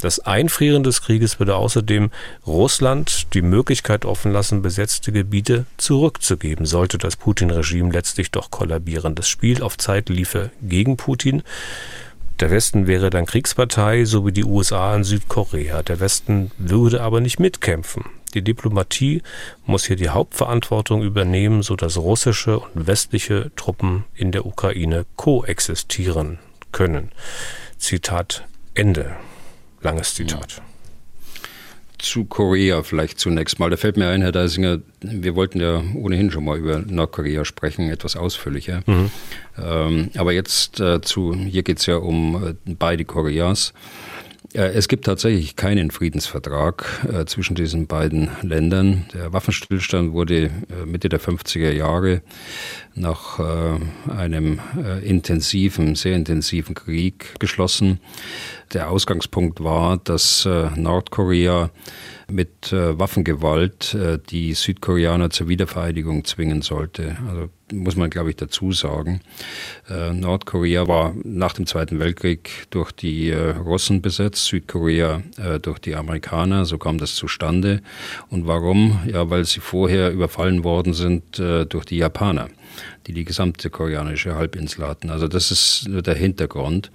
[0.00, 2.10] Das Einfrieren des Krieges würde außerdem
[2.46, 9.14] Russland die Möglichkeit offen lassen, besetzte Gebiete zurückzugeben, sollte das Putin-Regime letztlich doch kollabieren.
[9.14, 11.42] Das Spiel auf Zeit liefe gegen Putin.
[12.40, 15.82] Der Westen wäre dann Kriegspartei, so wie die USA in Südkorea.
[15.82, 18.04] Der Westen würde aber nicht mitkämpfen.
[18.34, 19.22] Die Diplomatie
[19.64, 26.38] muss hier die Hauptverantwortung übernehmen, sodass russische und westliche Truppen in der Ukraine koexistieren
[26.72, 27.10] können.
[27.78, 29.16] Zitat Ende.
[29.80, 30.62] Langes Zitat.
[31.98, 33.70] Zu Korea vielleicht zunächst mal.
[33.70, 37.88] Da fällt mir ein, Herr Deisinger, wir wollten ja ohnehin schon mal über Nordkorea sprechen,
[37.88, 38.82] etwas ausführlicher.
[38.86, 39.10] Mhm.
[39.56, 43.72] Ähm, aber jetzt äh, zu, hier geht es ja um äh, beide Koreas.
[44.56, 49.04] Es gibt tatsächlich keinen Friedensvertrag äh, zwischen diesen beiden Ländern.
[49.12, 52.22] Der Waffenstillstand wurde äh, Mitte der 50er Jahre
[52.94, 57.98] nach äh, einem äh, intensiven, sehr intensiven Krieg geschlossen.
[58.72, 61.70] Der Ausgangspunkt war, dass äh, Nordkorea
[62.30, 67.16] mit äh, Waffengewalt äh, die Südkoreaner zur Wiedervereinigung zwingen sollte.
[67.28, 69.20] Also muss man, glaube ich, dazu sagen.
[69.88, 75.78] Äh, Nordkorea war nach dem Zweiten Weltkrieg durch die äh, Russen besetzt, Südkorea äh, durch
[75.78, 76.64] die Amerikaner.
[76.64, 77.80] So kam das zustande.
[78.30, 79.00] Und warum?
[79.06, 82.48] Ja, weil sie vorher überfallen worden sind äh, durch die Japaner,
[83.06, 85.10] die die gesamte koreanische Halbinsel hatten.
[85.10, 86.90] Also das ist der Hintergrund.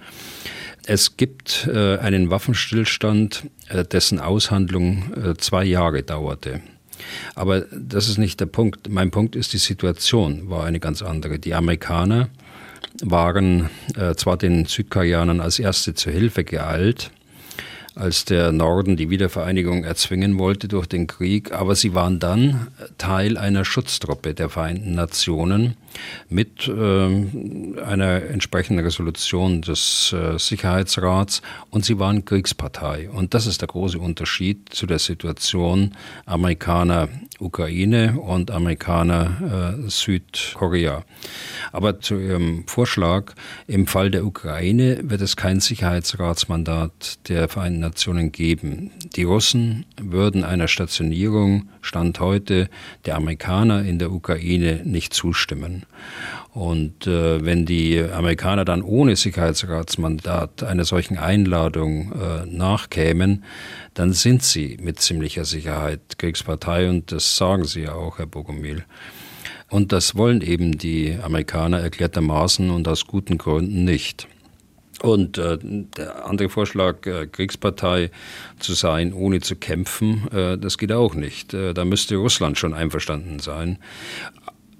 [0.86, 6.60] Es gibt äh, einen Waffenstillstand, äh, dessen Aushandlung äh, zwei Jahre dauerte.
[7.34, 8.88] Aber das ist nicht der Punkt.
[8.88, 11.38] Mein Punkt ist, die Situation war eine ganz andere.
[11.38, 12.28] Die Amerikaner
[13.02, 17.10] waren äh, zwar den Südkoreanern als Erste zur Hilfe geeilt,
[17.94, 22.68] als der Norden die Wiedervereinigung erzwingen wollte durch den Krieg, aber sie waren dann
[22.98, 25.76] Teil einer Schutztruppe der Vereinten Nationen
[26.28, 33.10] mit äh, einer entsprechenden Resolution des äh, Sicherheitsrats und sie waren Kriegspartei.
[33.10, 35.94] Und das ist der große Unterschied zu der Situation
[36.26, 37.08] Amerikaner
[37.40, 41.04] Ukraine und Amerikaner äh, Südkorea.
[41.72, 43.32] Aber zu Ihrem Vorschlag,
[43.66, 48.90] im Fall der Ukraine wird es kein Sicherheitsratsmandat der Vereinten Nationen geben.
[49.16, 52.68] Die Russen würden einer Stationierung, Stand heute,
[53.06, 55.86] der Amerikaner in der Ukraine nicht zustimmen.
[56.52, 63.44] Und äh, wenn die Amerikaner dann ohne Sicherheitsratsmandat einer solchen Einladung äh, nachkämen,
[63.94, 68.84] dann sind sie mit ziemlicher Sicherheit Kriegspartei und das sagen sie ja auch, Herr Bogomil.
[69.68, 74.26] Und das wollen eben die Amerikaner erklärtermaßen und aus guten Gründen nicht.
[75.02, 78.10] Und äh, der andere Vorschlag, äh, Kriegspartei
[78.58, 81.54] zu sein, ohne zu kämpfen, äh, das geht auch nicht.
[81.54, 83.78] Äh, da müsste Russland schon einverstanden sein.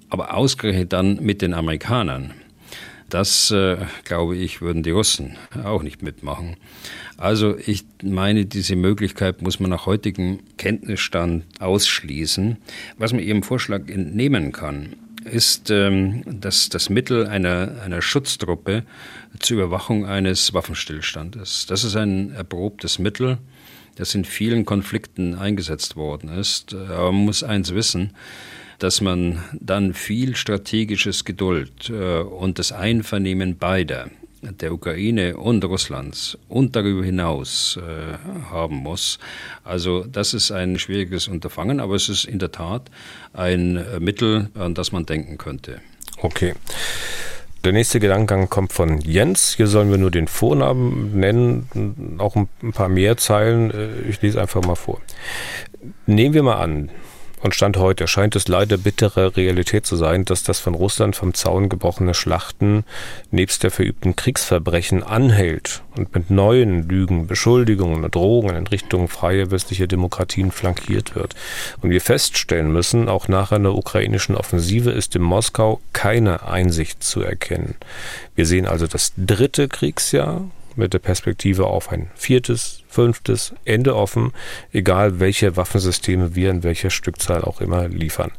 [0.09, 2.33] Aber ausgerechnet dann mit den Amerikanern.
[3.09, 6.55] Das, äh, glaube ich, würden die Russen auch nicht mitmachen.
[7.17, 12.57] Also ich meine, diese Möglichkeit muss man nach heutigem Kenntnisstand ausschließen.
[12.97, 18.83] Was man Ihrem Vorschlag entnehmen kann, ist ähm, dass das Mittel einer, einer Schutztruppe
[19.39, 21.65] zur Überwachung eines Waffenstillstandes.
[21.67, 23.37] Das ist ein erprobtes Mittel,
[23.95, 26.73] das in vielen Konflikten eingesetzt worden ist.
[26.73, 28.13] Aber man muss eins wissen,
[28.79, 34.09] dass man dann viel strategisches Geduld äh, und das Einvernehmen beider
[34.41, 38.17] der Ukraine und Russlands und darüber hinaus äh,
[38.49, 39.19] haben muss.
[39.63, 42.89] Also das ist ein schwieriges Unterfangen, aber es ist in der Tat
[43.33, 45.81] ein äh, Mittel, an das man denken könnte.
[46.17, 46.53] Okay.
[47.63, 49.53] Der nächste Gedankengang kommt von Jens.
[49.55, 53.69] Hier sollen wir nur den Vornamen nennen, auch ein paar mehr Zeilen.
[53.69, 54.99] Äh, ich lese einfach mal vor.
[56.07, 56.89] Nehmen wir mal an,
[57.41, 61.33] und Stand heute scheint es leider bittere Realität zu sein, dass das von Russland vom
[61.33, 62.83] Zaun gebrochene Schlachten
[63.31, 69.49] nebst der verübten Kriegsverbrechen anhält und mit neuen Lügen, Beschuldigungen und Drohungen in Richtung freier
[69.49, 71.35] westlicher Demokratien flankiert wird.
[71.81, 77.21] Und wir feststellen müssen, auch nach einer ukrainischen Offensive ist in Moskau keine Einsicht zu
[77.21, 77.75] erkennen.
[78.35, 80.43] Wir sehen also das dritte Kriegsjahr
[80.77, 84.31] mit der Perspektive auf ein viertes, fünftes, Ende offen,
[84.71, 88.31] egal welche Waffensysteme wir in welcher Stückzahl auch immer liefern.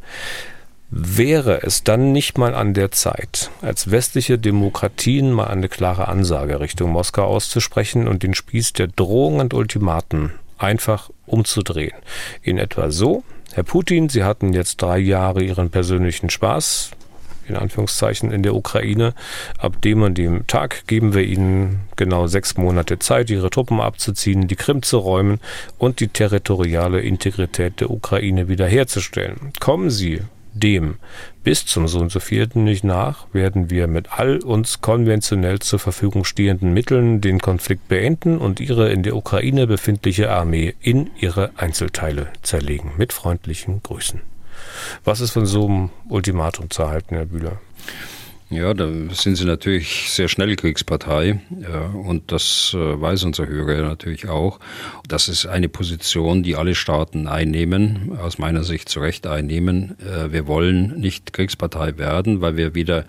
[0.90, 6.60] Wäre es dann nicht mal an der Zeit, als westliche Demokratien mal eine klare Ansage
[6.60, 11.96] Richtung Moskau auszusprechen und den Spieß der Drohungen und Ultimaten einfach umzudrehen?
[12.42, 13.24] In etwa so,
[13.54, 16.90] Herr Putin, Sie hatten jetzt drei Jahre Ihren persönlichen Spaß,
[17.48, 19.14] in Anführungszeichen in der Ukraine.
[19.58, 24.48] Ab dem und dem Tag geben wir ihnen genau sechs Monate Zeit, ihre Truppen abzuziehen,
[24.48, 25.40] die Krim zu räumen
[25.78, 29.52] und die territoriale Integrität der Ukraine wiederherzustellen.
[29.60, 30.20] Kommen Sie
[30.54, 30.96] dem
[31.44, 35.78] bis zum so und so vierten nicht nach, werden wir mit all uns konventionell zur
[35.78, 41.50] Verfügung stehenden Mitteln den Konflikt beenden und ihre in der Ukraine befindliche Armee in ihre
[41.56, 42.92] Einzelteile zerlegen.
[42.96, 44.31] Mit freundlichen Grüßen.
[45.04, 47.60] Was ist von so einem Ultimatum zu halten, Herr Bühler?
[48.52, 51.40] Ja, da sind sie natürlich sehr schnell Kriegspartei
[51.94, 54.60] und das äh, weiß unser Hörer natürlich auch.
[55.08, 59.96] Das ist eine Position, die alle Staaten einnehmen, aus meiner Sicht zu Recht einnehmen.
[60.00, 63.06] Äh, wir wollen nicht Kriegspartei werden, weil wir wieder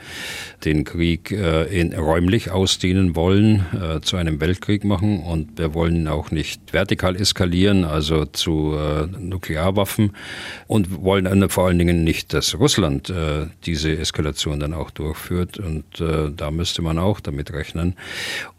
[0.64, 3.66] den Krieg äh, in, räumlich ausdehnen wollen,
[4.02, 8.78] zu einem Weltkrieg machen und wir wollen auch nicht vertikal eskalieren, also zu
[9.20, 10.14] Nuklearwaffen
[10.68, 13.12] und wollen vor allen Dingen nicht, dass Russland
[13.66, 15.58] diese Eskalation dann auch durchführt führt.
[15.58, 17.96] Und äh, da müsste man auch damit rechnen.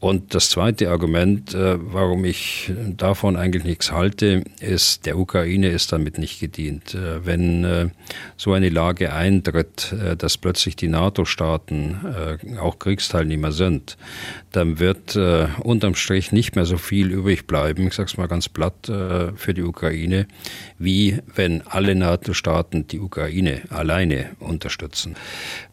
[0.01, 5.93] Und das zweite Argument, äh, warum ich davon eigentlich nichts halte, ist, der Ukraine ist
[5.93, 6.95] damit nicht gedient.
[6.95, 7.89] Äh, wenn äh,
[8.37, 13.97] so eine Lage eintritt, äh, dass plötzlich die NATO-Staaten äh, auch Kriegsteilnehmer sind,
[14.53, 18.49] dann wird unterm Strich nicht mehr so viel übrig bleiben, ich sage es mal ganz
[18.49, 20.29] platt, für die Ukraine,
[20.79, 25.17] wie wenn alle NATO-Staaten die Ukraine alleine unterstützen.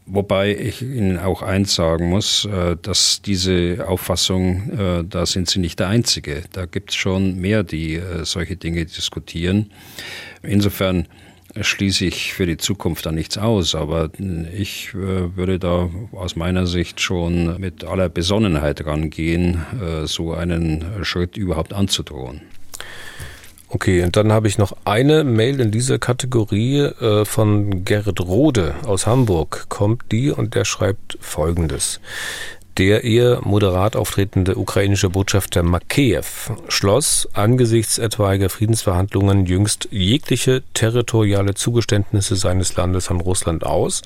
[0.06, 5.60] Wobei ich Ihnen auch eins sagen muss, äh, dass diese Auffassung, äh, da sind Sie
[5.60, 6.43] nicht der Einzige.
[6.52, 9.72] Da gibt es schon mehr, die äh, solche Dinge diskutieren.
[10.41, 11.08] Insofern
[11.60, 14.10] schließe ich für die Zukunft da nichts aus, aber
[14.58, 19.60] ich würde da aus meiner Sicht schon mit aller Besonnenheit rangehen,
[20.06, 22.41] so einen Schritt überhaupt anzudrohen.
[23.74, 28.76] Okay, und dann habe ich noch eine Mail in dieser Kategorie äh, von Gerrit Rode
[28.86, 29.67] aus Hamburg.
[29.69, 32.01] Kommt die und der schreibt folgendes.
[32.78, 42.36] Der eher moderat auftretende ukrainische Botschafter Makeyev schloss angesichts etwaiger Friedensverhandlungen jüngst jegliche territoriale Zugeständnisse
[42.36, 44.01] seines Landes an Russland aus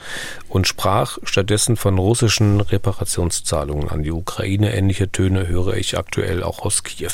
[0.48, 4.76] und sprach stattdessen von russischen Reparationszahlungen an die Ukraine.
[4.76, 7.14] Ähnliche Töne höre ich aktuell auch aus Kiew.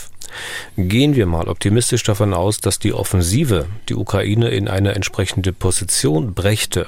[0.77, 6.33] Gehen wir mal optimistisch davon aus, dass die Offensive die Ukraine in eine entsprechende Position
[6.33, 6.87] brächte.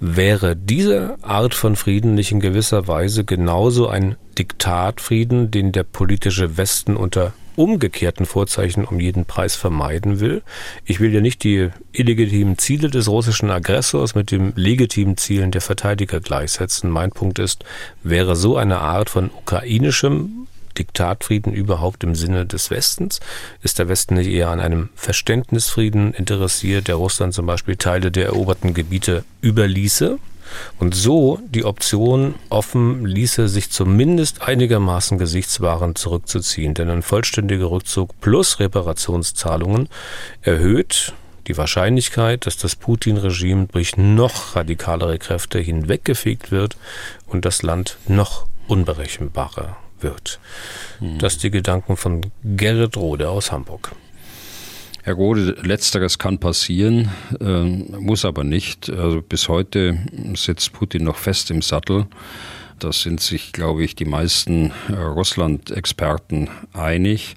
[0.00, 6.56] Wäre diese Art von Frieden nicht in gewisser Weise genauso ein Diktatfrieden, den der politische
[6.56, 10.42] Westen unter umgekehrten Vorzeichen um jeden Preis vermeiden will.
[10.84, 15.60] Ich will ja nicht die illegitimen Ziele des russischen Aggressors mit den legitimen Zielen der
[15.60, 16.88] Verteidiger gleichsetzen.
[16.88, 17.64] Mein Punkt ist,
[18.04, 20.46] wäre so eine Art von ukrainischem
[20.78, 23.20] Diktatfrieden überhaupt im Sinne des Westens?
[23.62, 28.26] Ist der Westen nicht eher an einem Verständnisfrieden interessiert, der Russland zum Beispiel Teile der
[28.26, 30.18] eroberten Gebiete überließe?
[30.78, 36.74] Und so die Option offen ließe, sich zumindest einigermaßen gesichtswahrend zurückzuziehen.
[36.74, 39.88] Denn ein vollständiger Rückzug plus Reparationszahlungen
[40.42, 41.12] erhöht
[41.46, 46.76] die Wahrscheinlichkeit, dass das Putin-Regime durch noch radikalere Kräfte hinweggefegt wird
[47.26, 50.40] und das Land noch unberechenbarer wird.
[50.98, 51.18] Hm.
[51.18, 53.92] Das die Gedanken von Gerrit Rode aus Hamburg.
[55.02, 57.08] Herr Rode, letzteres kann passieren,
[57.40, 58.90] äh, muss aber nicht.
[58.90, 59.98] Also bis heute
[60.34, 62.06] sitzt Putin noch fest im Sattel.
[62.78, 67.36] Da sind sich, glaube ich, die meisten äh, Russland-Experten einig.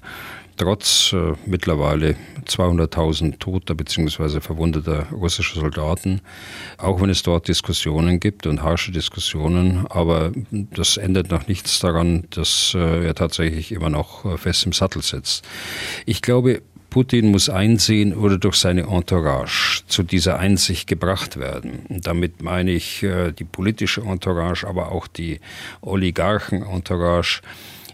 [0.56, 2.14] trotz äh, mittlerweile
[2.46, 4.40] 200.000 toter bzw.
[4.40, 6.20] verwundeter russischer Soldaten,
[6.78, 12.24] auch wenn es dort Diskussionen gibt und harsche Diskussionen, aber das ändert noch nichts daran,
[12.30, 15.44] dass äh, er tatsächlich immer noch äh, fest im Sattel sitzt.
[16.06, 16.62] Ich glaube,
[16.92, 21.86] Putin muss einsehen oder durch seine Entourage zu dieser Einsicht gebracht werden.
[21.88, 25.40] damit meine ich äh, die politische Entourage, aber auch die
[25.80, 27.40] Oligarchen-Entourage.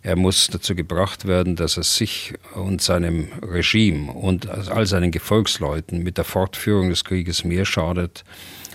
[0.03, 6.03] Er muss dazu gebracht werden, dass er sich und seinem Regime und all seinen Gefolgsleuten
[6.03, 8.25] mit der Fortführung des Krieges mehr schadet,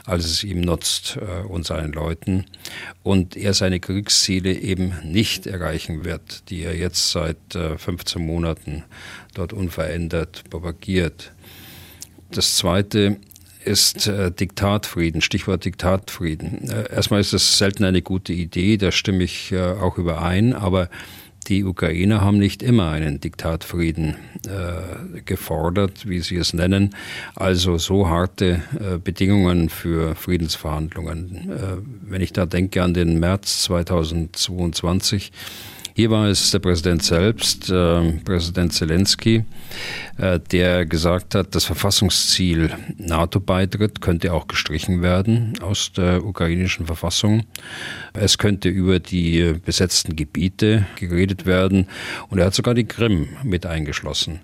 [0.06, 2.46] als es ihm nutzt äh, und seinen Leuten.
[3.04, 8.84] Und er seine Kriegsziele eben nicht erreichen wird, die er jetzt seit äh, 15 Monaten
[9.34, 11.32] dort unverändert propagiert.
[12.32, 13.18] Das Zweite
[13.66, 16.70] ist äh, Diktatfrieden, Stichwort Diktatfrieden.
[16.70, 20.90] Äh, erstmal ist das selten eine gute Idee, da stimme ich äh, auch überein, aber
[21.48, 24.16] die Ukrainer haben nicht immer einen Diktatfrieden
[24.48, 26.96] äh, gefordert, wie sie es nennen,
[27.36, 31.52] also so harte äh, Bedingungen für Friedensverhandlungen.
[31.52, 35.32] Äh, wenn ich da denke an den März 2022,
[35.96, 39.46] hier war es der Präsident selbst, äh, Präsident Zelensky,
[40.18, 47.44] äh, der gesagt hat, das Verfassungsziel NATO-Beitritt könnte auch gestrichen werden aus der ukrainischen Verfassung.
[48.14, 51.88] Es könnte über die besetzten Gebiete geredet werden
[52.30, 54.40] und er hat sogar die Krim mit eingeschlossen.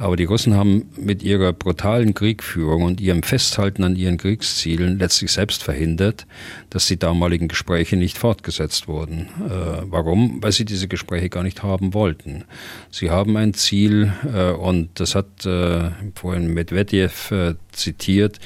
[0.00, 5.30] Aber die Russen haben mit ihrer brutalen Kriegführung und ihrem Festhalten an ihren Kriegszielen letztlich
[5.30, 6.26] selbst verhindert,
[6.70, 9.28] dass die damaligen Gespräche nicht fortgesetzt wurden.
[9.46, 10.42] Äh, warum?
[10.42, 12.44] Weil sie diese Gespräche gar nicht haben wollten.
[12.90, 18.38] Sie haben ein Ziel äh, und das hat äh, vorhin Medvedev äh, zitiert.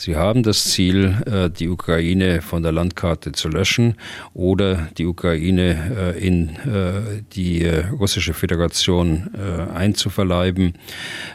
[0.00, 3.96] Sie haben das Ziel, äh, die Ukraine von der Landkarte zu löschen
[4.32, 9.30] oder die Ukraine äh, in äh, die russische Föderation
[9.74, 10.74] einzuverleiben.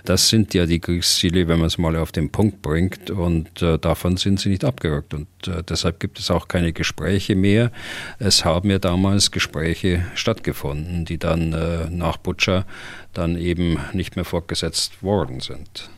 [0.05, 3.09] Das sind ja die Kriegsziele, wenn man es mal auf den Punkt bringt.
[3.09, 5.13] Und davon sind sie nicht abgerückt.
[5.13, 5.27] Und
[5.69, 7.71] deshalb gibt es auch keine Gespräche mehr.
[8.19, 11.49] Es haben ja damals Gespräche stattgefunden, die dann
[11.89, 12.65] nach Butscha
[13.13, 15.89] dann eben nicht mehr fortgesetzt worden sind.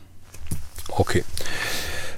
[0.88, 1.22] Okay.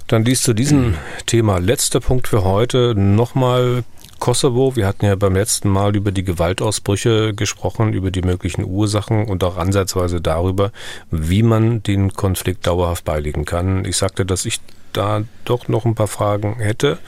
[0.09, 0.95] Dann dies zu diesem
[1.27, 1.59] Thema.
[1.59, 2.95] Letzter Punkt für heute.
[2.97, 3.85] Nochmal
[4.19, 4.75] Kosovo.
[4.75, 9.45] Wir hatten ja beim letzten Mal über die Gewaltausbrüche gesprochen, über die möglichen Ursachen und
[9.45, 10.73] auch ansatzweise darüber,
[11.11, 13.85] wie man den Konflikt dauerhaft beilegen kann.
[13.85, 14.61] Ich sagte, dass ich
[14.95, 16.99] da doch noch ein paar Fragen hätte.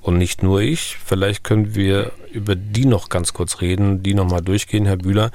[0.00, 0.96] Und nicht nur ich.
[1.04, 5.30] Vielleicht können wir über die noch ganz kurz reden, die nochmal durchgehen, Herr Bühler.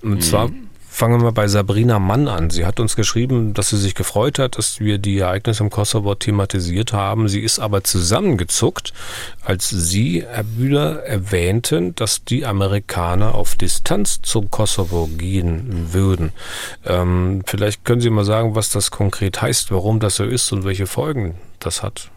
[0.00, 0.67] Und mhm.
[0.98, 2.50] Fangen wir bei Sabrina Mann an.
[2.50, 6.16] Sie hat uns geschrieben, dass sie sich gefreut hat, dass wir die Ereignisse im Kosovo
[6.16, 7.28] thematisiert haben.
[7.28, 8.92] Sie ist aber zusammengezuckt,
[9.44, 16.32] als Sie, Herr Bühler, erwähnten, dass die Amerikaner auf Distanz zum Kosovo gehen würden.
[16.84, 20.64] Ähm, vielleicht können Sie mal sagen, was das konkret heißt, warum das so ist und
[20.64, 22.10] welche Folgen das hat.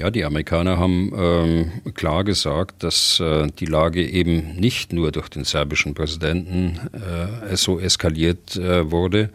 [0.00, 5.28] Ja, die Amerikaner haben ähm, klar gesagt, dass äh, die Lage eben nicht nur durch
[5.28, 9.28] den serbischen Präsidenten äh, so eskaliert äh, wurde,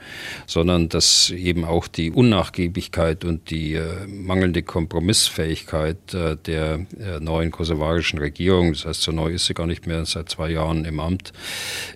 [0.47, 7.51] sondern dass eben auch die Unnachgiebigkeit und die äh, mangelnde Kompromissfähigkeit äh, der äh, neuen
[7.51, 10.99] kosovarischen Regierung, das heißt, so neu ist sie gar nicht mehr seit zwei Jahren im
[10.99, 11.31] Amt,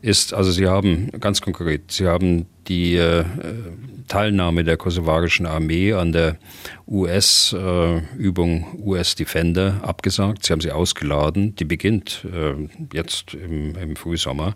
[0.04, 0.32] ist.
[0.36, 3.26] Also sie haben ganz konkret, sie haben die äh,
[4.08, 6.38] Teilnahme der kosovarischen Armee an der
[6.88, 10.46] US-Übung äh, US Defender abgesagt.
[10.46, 11.56] Sie haben sie ausgeladen.
[11.56, 12.56] Die beginnt äh,
[12.92, 14.56] jetzt im, im, Frühsommer.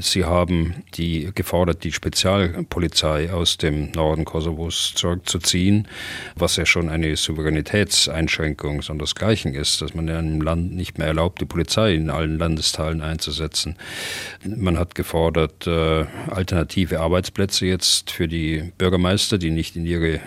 [0.00, 5.86] Sie haben die gefordert, die Spezialpolizei aus dem Norden Kosovos zurückzuziehen,
[6.34, 11.40] was ja schon eine Souveränitätseinschränkung sondersgleichen ist, dass man in einem Land nicht mehr erlaubt,
[11.40, 13.76] die Polizei in allen Landesteilen einzusetzen.
[14.44, 20.20] Man hat gefordert, äh, alternative Arbeitsplätze jetzt für die Bürgermeister, die nicht in ihre äh,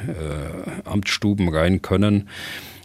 [0.85, 2.29] Amtsstuben rein können,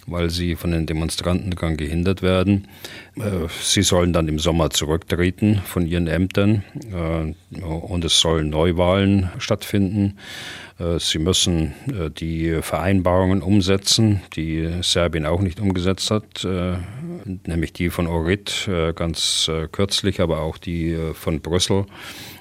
[0.07, 2.69] weil sie von den Demonstranten daran gehindert werden.
[3.17, 9.31] Äh, sie sollen dann im Sommer zurücktreten von ihren Ämtern äh, und es sollen Neuwahlen
[9.39, 10.19] stattfinden.
[10.79, 11.75] Äh, sie müssen
[12.19, 16.47] die Vereinbarungen umsetzen, die Serbien auch nicht umgesetzt hat,
[17.47, 21.87] nämlich die von Orit ganz kürzlich, aber auch die von Brüssel.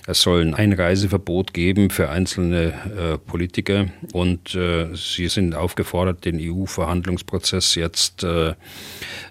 [0.10, 6.40] Es soll ein Einreiseverbot geben für einzelne äh, Politiker und äh, sie sind aufgefordert, den
[6.42, 8.56] EU-Verhandlungsprozess jetzt äh,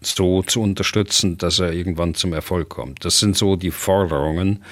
[0.00, 3.04] so zu unterstützen, dass er irgendwann zum Erfolg kommt.
[3.04, 4.62] Das sind so die Forderungen,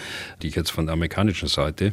[0.43, 1.93] die ich jetzt von der amerikanischen Seite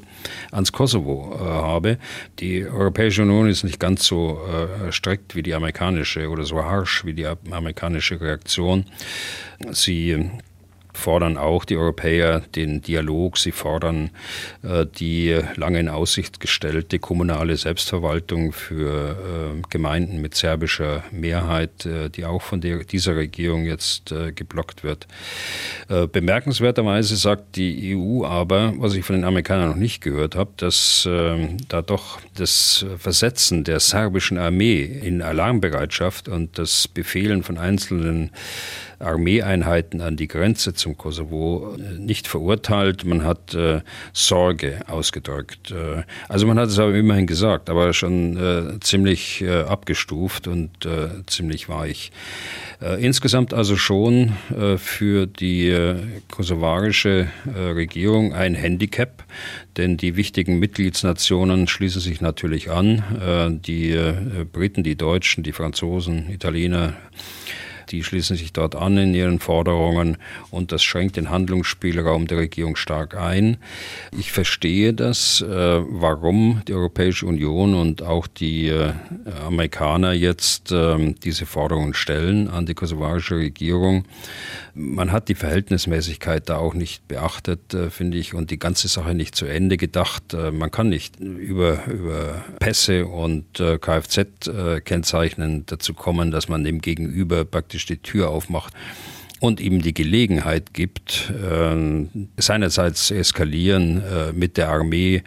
[0.52, 1.98] ans Kosovo äh, habe.
[2.38, 7.04] Die Europäische Union ist nicht ganz so äh, strikt wie die amerikanische oder so harsch
[7.04, 8.86] wie die amerikanische Reaktion.
[9.72, 10.30] Sie
[10.94, 13.38] fordern auch die Europäer den Dialog.
[13.38, 14.12] Sie fordern
[14.64, 22.10] äh, die lange in Aussicht gestellte kommunale Selbstverwaltung für äh, Gemeinden mit serbischer Mehrheit, äh,
[22.10, 25.08] die auch von der, dieser Regierung jetzt äh, geblockt wird.
[25.90, 30.52] Äh, bemerkenswerterweise sagt die EU aber, was ich von den Amerikanern noch nicht gehört habe,
[30.58, 37.58] dass ähm, da doch das Versetzen der serbischen Armee in Alarmbereitschaft und das Befehlen von
[37.58, 38.32] einzelnen
[39.04, 43.06] Armeeeinheiten an die Grenze zum Kosovo äh, nicht verurteilt.
[43.06, 43.82] Man hat äh,
[44.14, 45.72] Sorge ausgedrückt.
[45.72, 50.86] Äh, also man hat es aber immerhin gesagt, aber schon äh, ziemlich äh, abgestuft und
[50.86, 52.12] äh, ziemlich weich.
[53.00, 54.34] insgesamt also schon
[54.78, 55.74] für die
[56.30, 59.24] kosovarische Regierung ein Handicap,
[59.78, 63.62] denn die wichtigen Mitgliedsnationen schließen sich natürlich an.
[63.66, 63.98] die
[64.52, 66.94] Briten, die Deutschen, die Franzosen, Italiener,
[67.94, 70.18] die schließen sich dort an in ihren Forderungen
[70.50, 73.58] und das schränkt den Handlungsspielraum der Regierung stark ein.
[74.18, 78.94] Ich verstehe das, äh, warum die Europäische Union und auch die äh,
[79.46, 84.06] Amerikaner jetzt ähm, diese Forderungen stellen an die kosovarische Regierung.
[84.74, 89.14] Man hat die Verhältnismäßigkeit da auch nicht beachtet, äh, finde ich, und die ganze Sache
[89.14, 90.34] nicht zu Ende gedacht.
[90.34, 97.83] Man kann nicht über, über Pässe und Kfz-Kennzeichnen dazu kommen, dass man dem Gegenüber praktisch
[97.84, 98.74] praktisch die Tür aufmacht
[99.40, 102.08] und ihm die Gelegenheit gibt, äh,
[102.38, 105.24] seinerseits zu eskalieren äh, mit der Armee.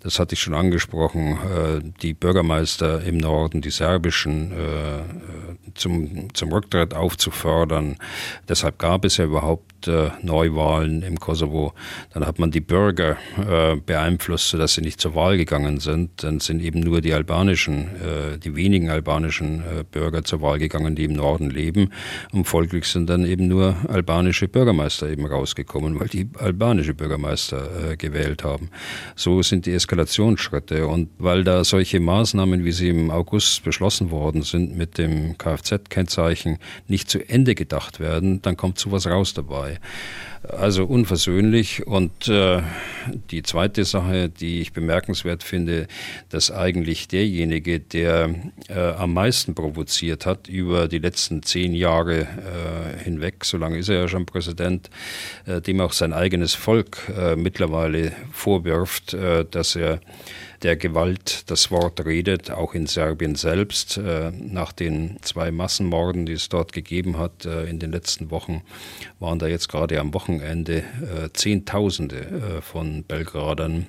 [0.00, 1.32] Das hatte ich schon angesprochen.
[1.32, 7.96] Äh, die Bürgermeister im Norden, die serbischen, äh, zum, zum Rücktritt aufzufordern.
[8.48, 11.74] Deshalb gab es ja überhaupt äh, Neuwahlen im Kosovo.
[12.12, 16.22] Dann hat man die Bürger äh, beeinflusst, sodass sie nicht zur Wahl gegangen sind.
[16.22, 17.88] Dann sind eben nur die albanischen,
[18.42, 21.90] die wenigen albanischen Bürger zur Wahl gegangen, die im Norden leben.
[22.32, 27.96] Und folglich sind dann eben nur albanische Bürgermeister eben rausgekommen, weil die albanische Bürgermeister äh,
[27.96, 28.70] gewählt haben.
[29.16, 30.86] So sind die Eskalationsschritte.
[30.86, 36.58] Und weil da solche Maßnahmen, wie sie im August beschlossen worden sind, mit dem Kfz-Kennzeichen
[36.86, 39.80] nicht zu Ende gedacht werden, dann kommt sowas raus dabei.
[40.48, 41.86] Also unversöhnlich.
[41.86, 42.62] Und äh,
[43.30, 45.86] die zweite Sache, die ich bemerkenswert finde,
[46.30, 48.34] dass eigentlich derjenige, der
[48.68, 53.90] äh, am meisten provoziert hat über die letzten zehn Jahre äh, hinweg, so lange ist
[53.90, 54.88] er ja schon Präsident,
[55.44, 60.00] äh, dem auch sein eigenes Volk äh, mittlerweile vorwirft, äh, dass er
[60.62, 63.96] der Gewalt das Wort redet, auch in Serbien selbst.
[63.96, 68.62] Äh, nach den zwei Massenmorden, die es dort gegeben hat äh, in den letzten Wochen,
[69.18, 73.86] waren da jetzt gerade am Wochenende äh, Zehntausende von Belgradern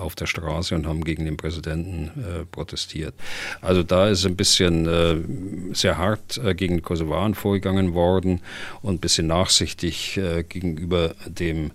[0.00, 2.10] auf der Straße und haben gegen den Präsidenten
[2.50, 3.14] protestiert.
[3.60, 8.40] Also da ist ein bisschen sehr hart gegen Kosovaren vorgegangen worden
[8.82, 11.72] und ein bisschen nachsichtig gegenüber dem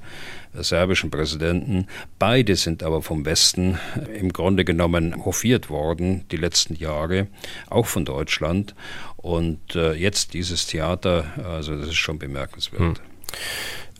[0.53, 1.87] serbischen Präsidenten.
[2.19, 3.79] Beide sind aber vom Westen
[4.13, 7.27] im Grunde genommen hofiert worden, die letzten Jahre,
[7.69, 8.75] auch von Deutschland.
[9.17, 12.81] Und äh, jetzt dieses Theater, also das ist schon bemerkenswert.
[12.81, 12.95] Hm.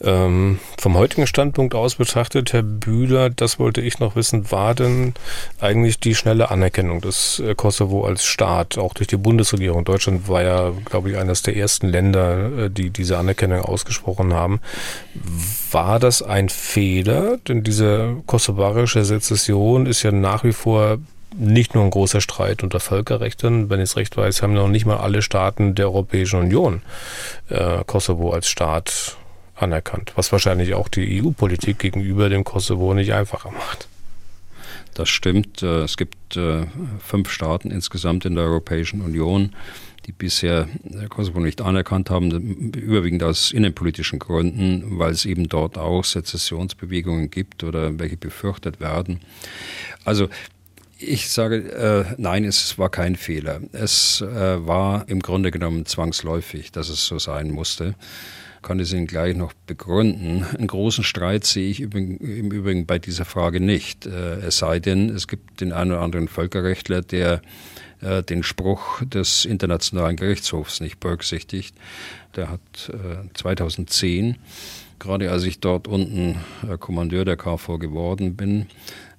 [0.01, 5.15] Ähm, vom heutigen Standpunkt aus betrachtet, Herr Bühler, das wollte ich noch wissen, war denn
[5.59, 9.85] eigentlich die schnelle Anerkennung des äh, Kosovo als Staat, auch durch die Bundesregierung?
[9.85, 14.59] Deutschland war ja, glaube ich, eines der ersten Länder, äh, die diese Anerkennung ausgesprochen haben.
[15.71, 17.37] War das ein Fehler?
[17.47, 20.99] Denn diese kosovarische Sezession ist ja nach wie vor
[21.35, 23.69] nicht nur ein großer Streit unter Völkerrechten.
[23.69, 26.81] Wenn ich es recht weiß, haben noch nicht mal alle Staaten der Europäischen Union
[27.49, 29.17] äh, Kosovo als Staat
[29.57, 33.87] anerkannt, was wahrscheinlich auch die EU-Politik gegenüber dem Kosovo nicht einfacher macht.
[34.93, 35.61] Das stimmt.
[35.61, 36.65] Äh, es gibt äh,
[36.99, 39.53] fünf Staaten insgesamt in der Europäischen Union,
[40.07, 40.67] die bisher
[41.09, 42.31] Kosovo nicht anerkannt haben,
[42.73, 49.19] überwiegend aus innenpolitischen Gründen, weil es eben dort auch Sezessionsbewegungen gibt oder welche befürchtet werden.
[50.05, 50.29] Also
[50.97, 53.59] ich sage, äh, nein, es war kein Fehler.
[53.73, 57.93] Es äh, war im Grunde genommen zwangsläufig, dass es so sein musste
[58.61, 60.45] kann es Ihnen gleich noch begründen.
[60.57, 64.05] Einen großen Streit sehe ich im Übrigen bei dieser Frage nicht.
[64.05, 67.41] Äh, es sei denn, es gibt den einen oder anderen Völkerrechtler, der
[68.01, 71.75] äh, den Spruch des Internationalen Gerichtshofs nicht berücksichtigt.
[72.35, 72.91] Der hat
[73.33, 74.35] 2010, äh,
[74.99, 76.35] gerade als ich dort unten
[76.79, 78.67] Kommandeur der KV geworden bin,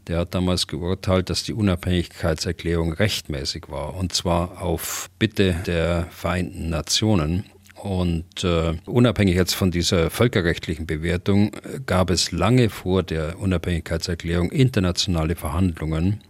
[0.09, 6.71] der hat damals geurteilt, dass die Unabhängigkeitserklärung rechtmäßig war, und zwar auf Bitte der Vereinten
[6.71, 7.45] Nationen.
[7.83, 11.53] Und äh, unabhängig jetzt von dieser völkerrechtlichen Bewertung
[11.87, 16.21] gab es lange vor der Unabhängigkeitserklärung internationale Verhandlungen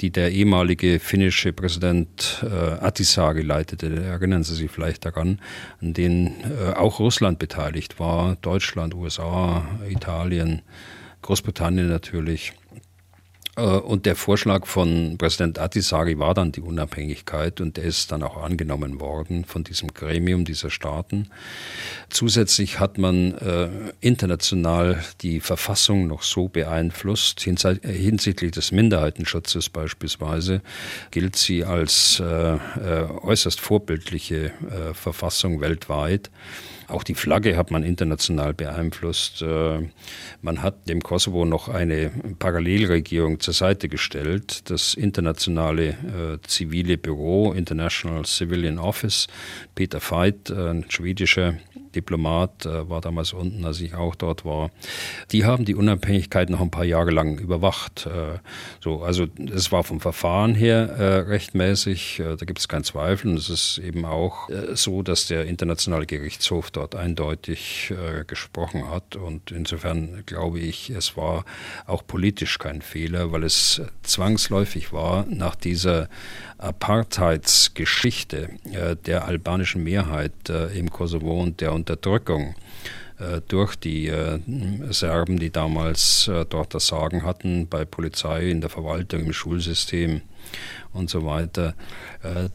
[0.00, 3.94] die der ehemalige finnische Präsident äh, Ahtisaari leitete.
[4.04, 5.40] Erinnern Sie sich vielleicht daran,
[5.80, 10.62] an denen äh, auch Russland beteiligt war, Deutschland, USA, Italien,
[11.22, 12.52] Großbritannien natürlich.
[13.56, 18.22] Äh, und der Vorschlag von Präsident Atisari war dann die Unabhängigkeit und der ist dann
[18.22, 21.28] auch angenommen worden von diesem Gremium dieser Staaten.
[22.08, 23.68] Zusätzlich hat man äh,
[24.00, 30.60] international die Verfassung noch so beeinflusst, hinsichtlich des Minderheitenschutzes beispielsweise,
[31.10, 32.58] gilt sie als äh, äh,
[33.22, 36.30] äußerst vorbildliche äh, Verfassung weltweit.
[36.88, 39.42] Auch die Flagge hat man international beeinflusst.
[39.42, 39.88] Äh,
[40.42, 47.52] man hat dem Kosovo noch eine Parallelregierung zur Seite gestellt, das internationale äh, zivile Büro,
[47.52, 49.26] International Civilian Office.
[49.74, 51.54] Peter Veit, ein schwedischer
[51.96, 54.70] Diplomat, äh, war damals unten, als ich auch dort war.
[55.32, 58.06] Die haben die Unabhängigkeit noch ein paar Jahre lang überwacht.
[58.06, 58.38] Äh,
[58.80, 63.30] so, also es war vom Verfahren her äh, rechtmäßig, da gibt es keinen Zweifel.
[63.30, 67.94] Und es ist eben auch so, dass der Internationale Gerichtshof dort eindeutig
[68.26, 69.16] gesprochen hat.
[69.16, 71.44] Und insofern glaube ich, es war
[71.86, 76.08] auch politisch kein Fehler, weil es zwangsläufig war, nach dieser
[76.58, 78.50] Apartheidsgeschichte
[79.06, 80.32] der albanischen Mehrheit
[80.74, 82.56] im Kosovo und der Unterdrückung
[83.20, 84.40] äh, durch die äh,
[84.90, 90.20] Serben, die damals äh, dort das Sagen hatten, bei Polizei, in der Verwaltung, im Schulsystem
[90.92, 91.74] und so weiter.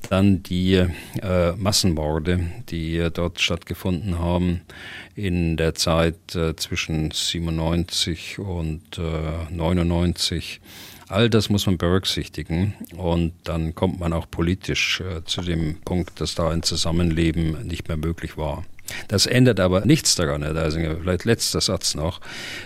[0.10, 0.88] Dann die
[1.58, 4.62] Massenmorde, die dort stattgefunden haben
[5.14, 6.16] in der Zeit
[6.56, 10.62] zwischen 97 und 99.
[11.10, 16.34] All das muss man berücksichtigen und dann kommt man auch politisch zu dem Punkt, dass
[16.34, 18.64] da ein Zusammenleben nicht mehr möglich war.
[19.08, 22.22] Das ändert aber nichts daran, Herr Deisinger, vielleicht letzter Satz noch,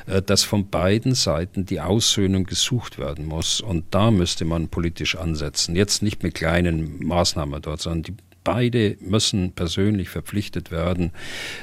[0.08, 3.62] äh, dass von beiden Seiten die Aussöhnung gesucht werden muss.
[3.62, 5.76] Und da müsste man politisch ansetzen.
[5.76, 8.14] Jetzt nicht mit kleinen Maßnahmen dort, sondern die
[8.46, 11.12] beide müssen persönlich verpflichtet werden,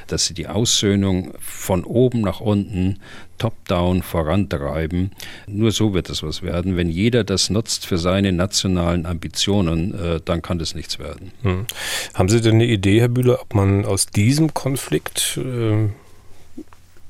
[0.05, 2.99] dass sie die Aussöhnung von oben nach unten
[3.39, 5.11] top-down vorantreiben.
[5.47, 6.77] Nur so wird es was werden.
[6.77, 11.31] Wenn jeder das nutzt für seine nationalen Ambitionen, äh, dann kann das nichts werden.
[11.41, 11.65] Hm.
[12.13, 15.89] Haben Sie denn eine Idee, Herr Bühler, ob man aus diesem Konflikt äh,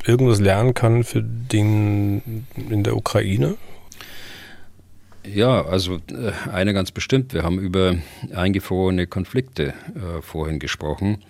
[0.06, 3.56] irgendwas lernen kann für den in der Ukraine?
[5.26, 7.34] Ja, also äh, eine ganz bestimmt.
[7.34, 7.96] Wir haben über
[8.34, 11.24] eingefrorene Konflikte äh, vorhin gesprochen.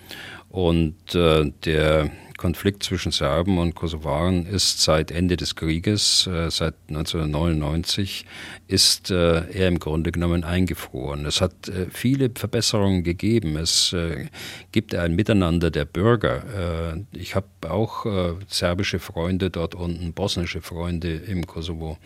[0.50, 6.76] Und äh, der Konflikt zwischen Serben und Kosovaren ist seit Ende des Krieges, äh, seit
[6.90, 8.26] 1999,
[8.68, 11.26] ist äh, er im Grunde genommen eingefroren.
[11.26, 13.56] Es hat äh, viele Verbesserungen gegeben.
[13.56, 14.26] Es äh,
[14.72, 16.94] gibt ein Miteinander der Bürger.
[16.94, 18.06] Äh, ich habe auch
[18.50, 21.98] serbische Freunde dort unten, bosnische Freunde im Kosovo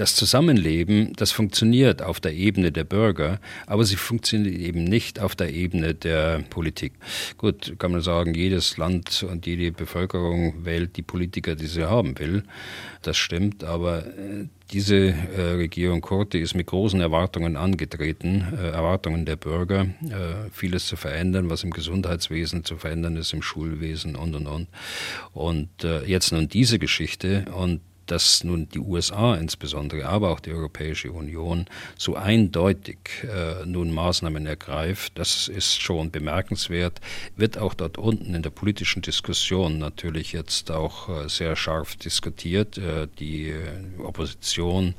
[0.00, 5.34] das Zusammenleben, das funktioniert auf der Ebene der Bürger, aber sie funktioniert eben nicht auf
[5.34, 6.92] der Ebene der Politik.
[7.36, 12.18] Gut, kann man sagen, jedes Land und jede Bevölkerung wählt die Politiker, die sie haben
[12.18, 12.44] will.
[13.02, 19.24] Das stimmt, aber äh, diese äh, Regierung Kurti ist mit großen Erwartungen angetreten, äh, Erwartungen
[19.24, 24.34] der Bürger, äh, vieles zu verändern, was im Gesundheitswesen zu verändern ist, im Schulwesen und
[24.34, 24.68] und und.
[25.32, 27.80] Und äh, jetzt nun diese Geschichte und
[28.10, 34.46] dass nun die USA insbesondere, aber auch die Europäische Union so eindeutig äh, nun Maßnahmen
[34.46, 37.00] ergreift, das ist schon bemerkenswert,
[37.36, 42.78] wird auch dort unten in der politischen Diskussion natürlich jetzt auch äh, sehr scharf diskutiert.
[42.78, 43.54] Äh, die
[44.02, 44.94] Opposition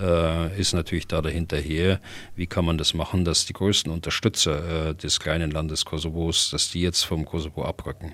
[0.00, 2.00] äh, ist natürlich da dahinterher.
[2.36, 6.70] Wie kann man das machen, dass die größten Unterstützer äh, des kleinen Landes Kosovos, dass
[6.70, 8.12] die jetzt vom Kosovo abrücken?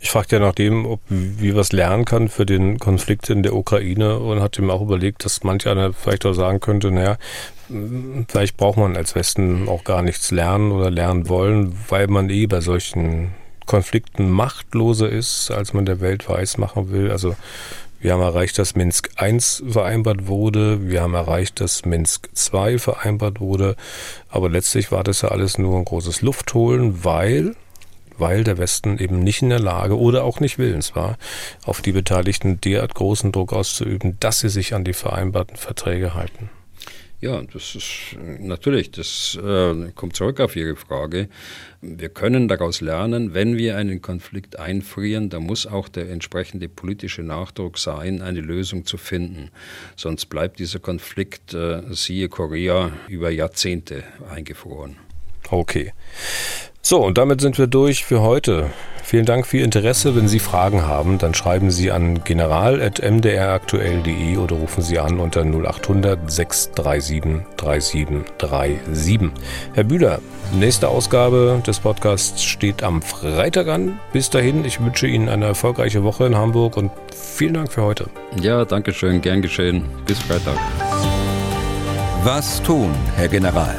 [0.00, 3.54] Ich fragte ja nach dem, ob, wie was lernen kann für den Konflikt in der
[3.56, 7.16] Ukraine und hatte mir auch überlegt, dass manch einer vielleicht auch sagen könnte, naja,
[8.28, 12.46] vielleicht braucht man als Westen auch gar nichts lernen oder lernen wollen, weil man eh
[12.46, 13.34] bei solchen
[13.66, 17.10] Konflikten machtloser ist, als man der Welt weiß machen will.
[17.10, 17.34] Also
[17.98, 20.88] wir haben erreicht, dass Minsk I vereinbart wurde.
[20.88, 23.74] Wir haben erreicht, dass Minsk II vereinbart wurde.
[24.28, 27.56] Aber letztlich war das ja alles nur ein großes Luftholen, weil,
[28.18, 31.18] weil der Westen eben nicht in der Lage oder auch nicht willens war,
[31.64, 36.50] auf die Beteiligten derart großen Druck auszuüben, dass sie sich an die vereinbarten Verträge halten.
[37.18, 41.30] Ja, das ist natürlich, das äh, kommt zurück auf Ihre Frage.
[41.80, 47.22] Wir können daraus lernen, wenn wir einen Konflikt einfrieren, da muss auch der entsprechende politische
[47.22, 49.50] Nachdruck sein, eine Lösung zu finden.
[49.96, 54.96] Sonst bleibt dieser Konflikt, äh, siehe Korea, über Jahrzehnte eingefroren.
[55.50, 55.92] Okay.
[56.82, 58.70] So, und damit sind wir durch für heute.
[59.02, 60.14] Vielen Dank für Ihr Interesse.
[60.16, 66.30] Wenn Sie Fragen haben, dann schreiben Sie an general.mdraktuell.de oder rufen Sie an unter 0800
[66.30, 69.30] 637 3737.
[69.74, 70.18] Herr Bühler,
[70.52, 74.00] nächste Ausgabe des Podcasts steht am Freitag an.
[74.12, 78.08] Bis dahin, ich wünsche Ihnen eine erfolgreiche Woche in Hamburg und vielen Dank für heute.
[78.40, 79.84] Ja, danke schön, gern geschehen.
[80.06, 80.56] Bis Freitag.
[82.24, 83.76] Was tun, Herr General?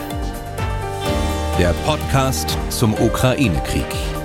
[1.57, 4.16] Der Podcast zum Ukraine-Krieg.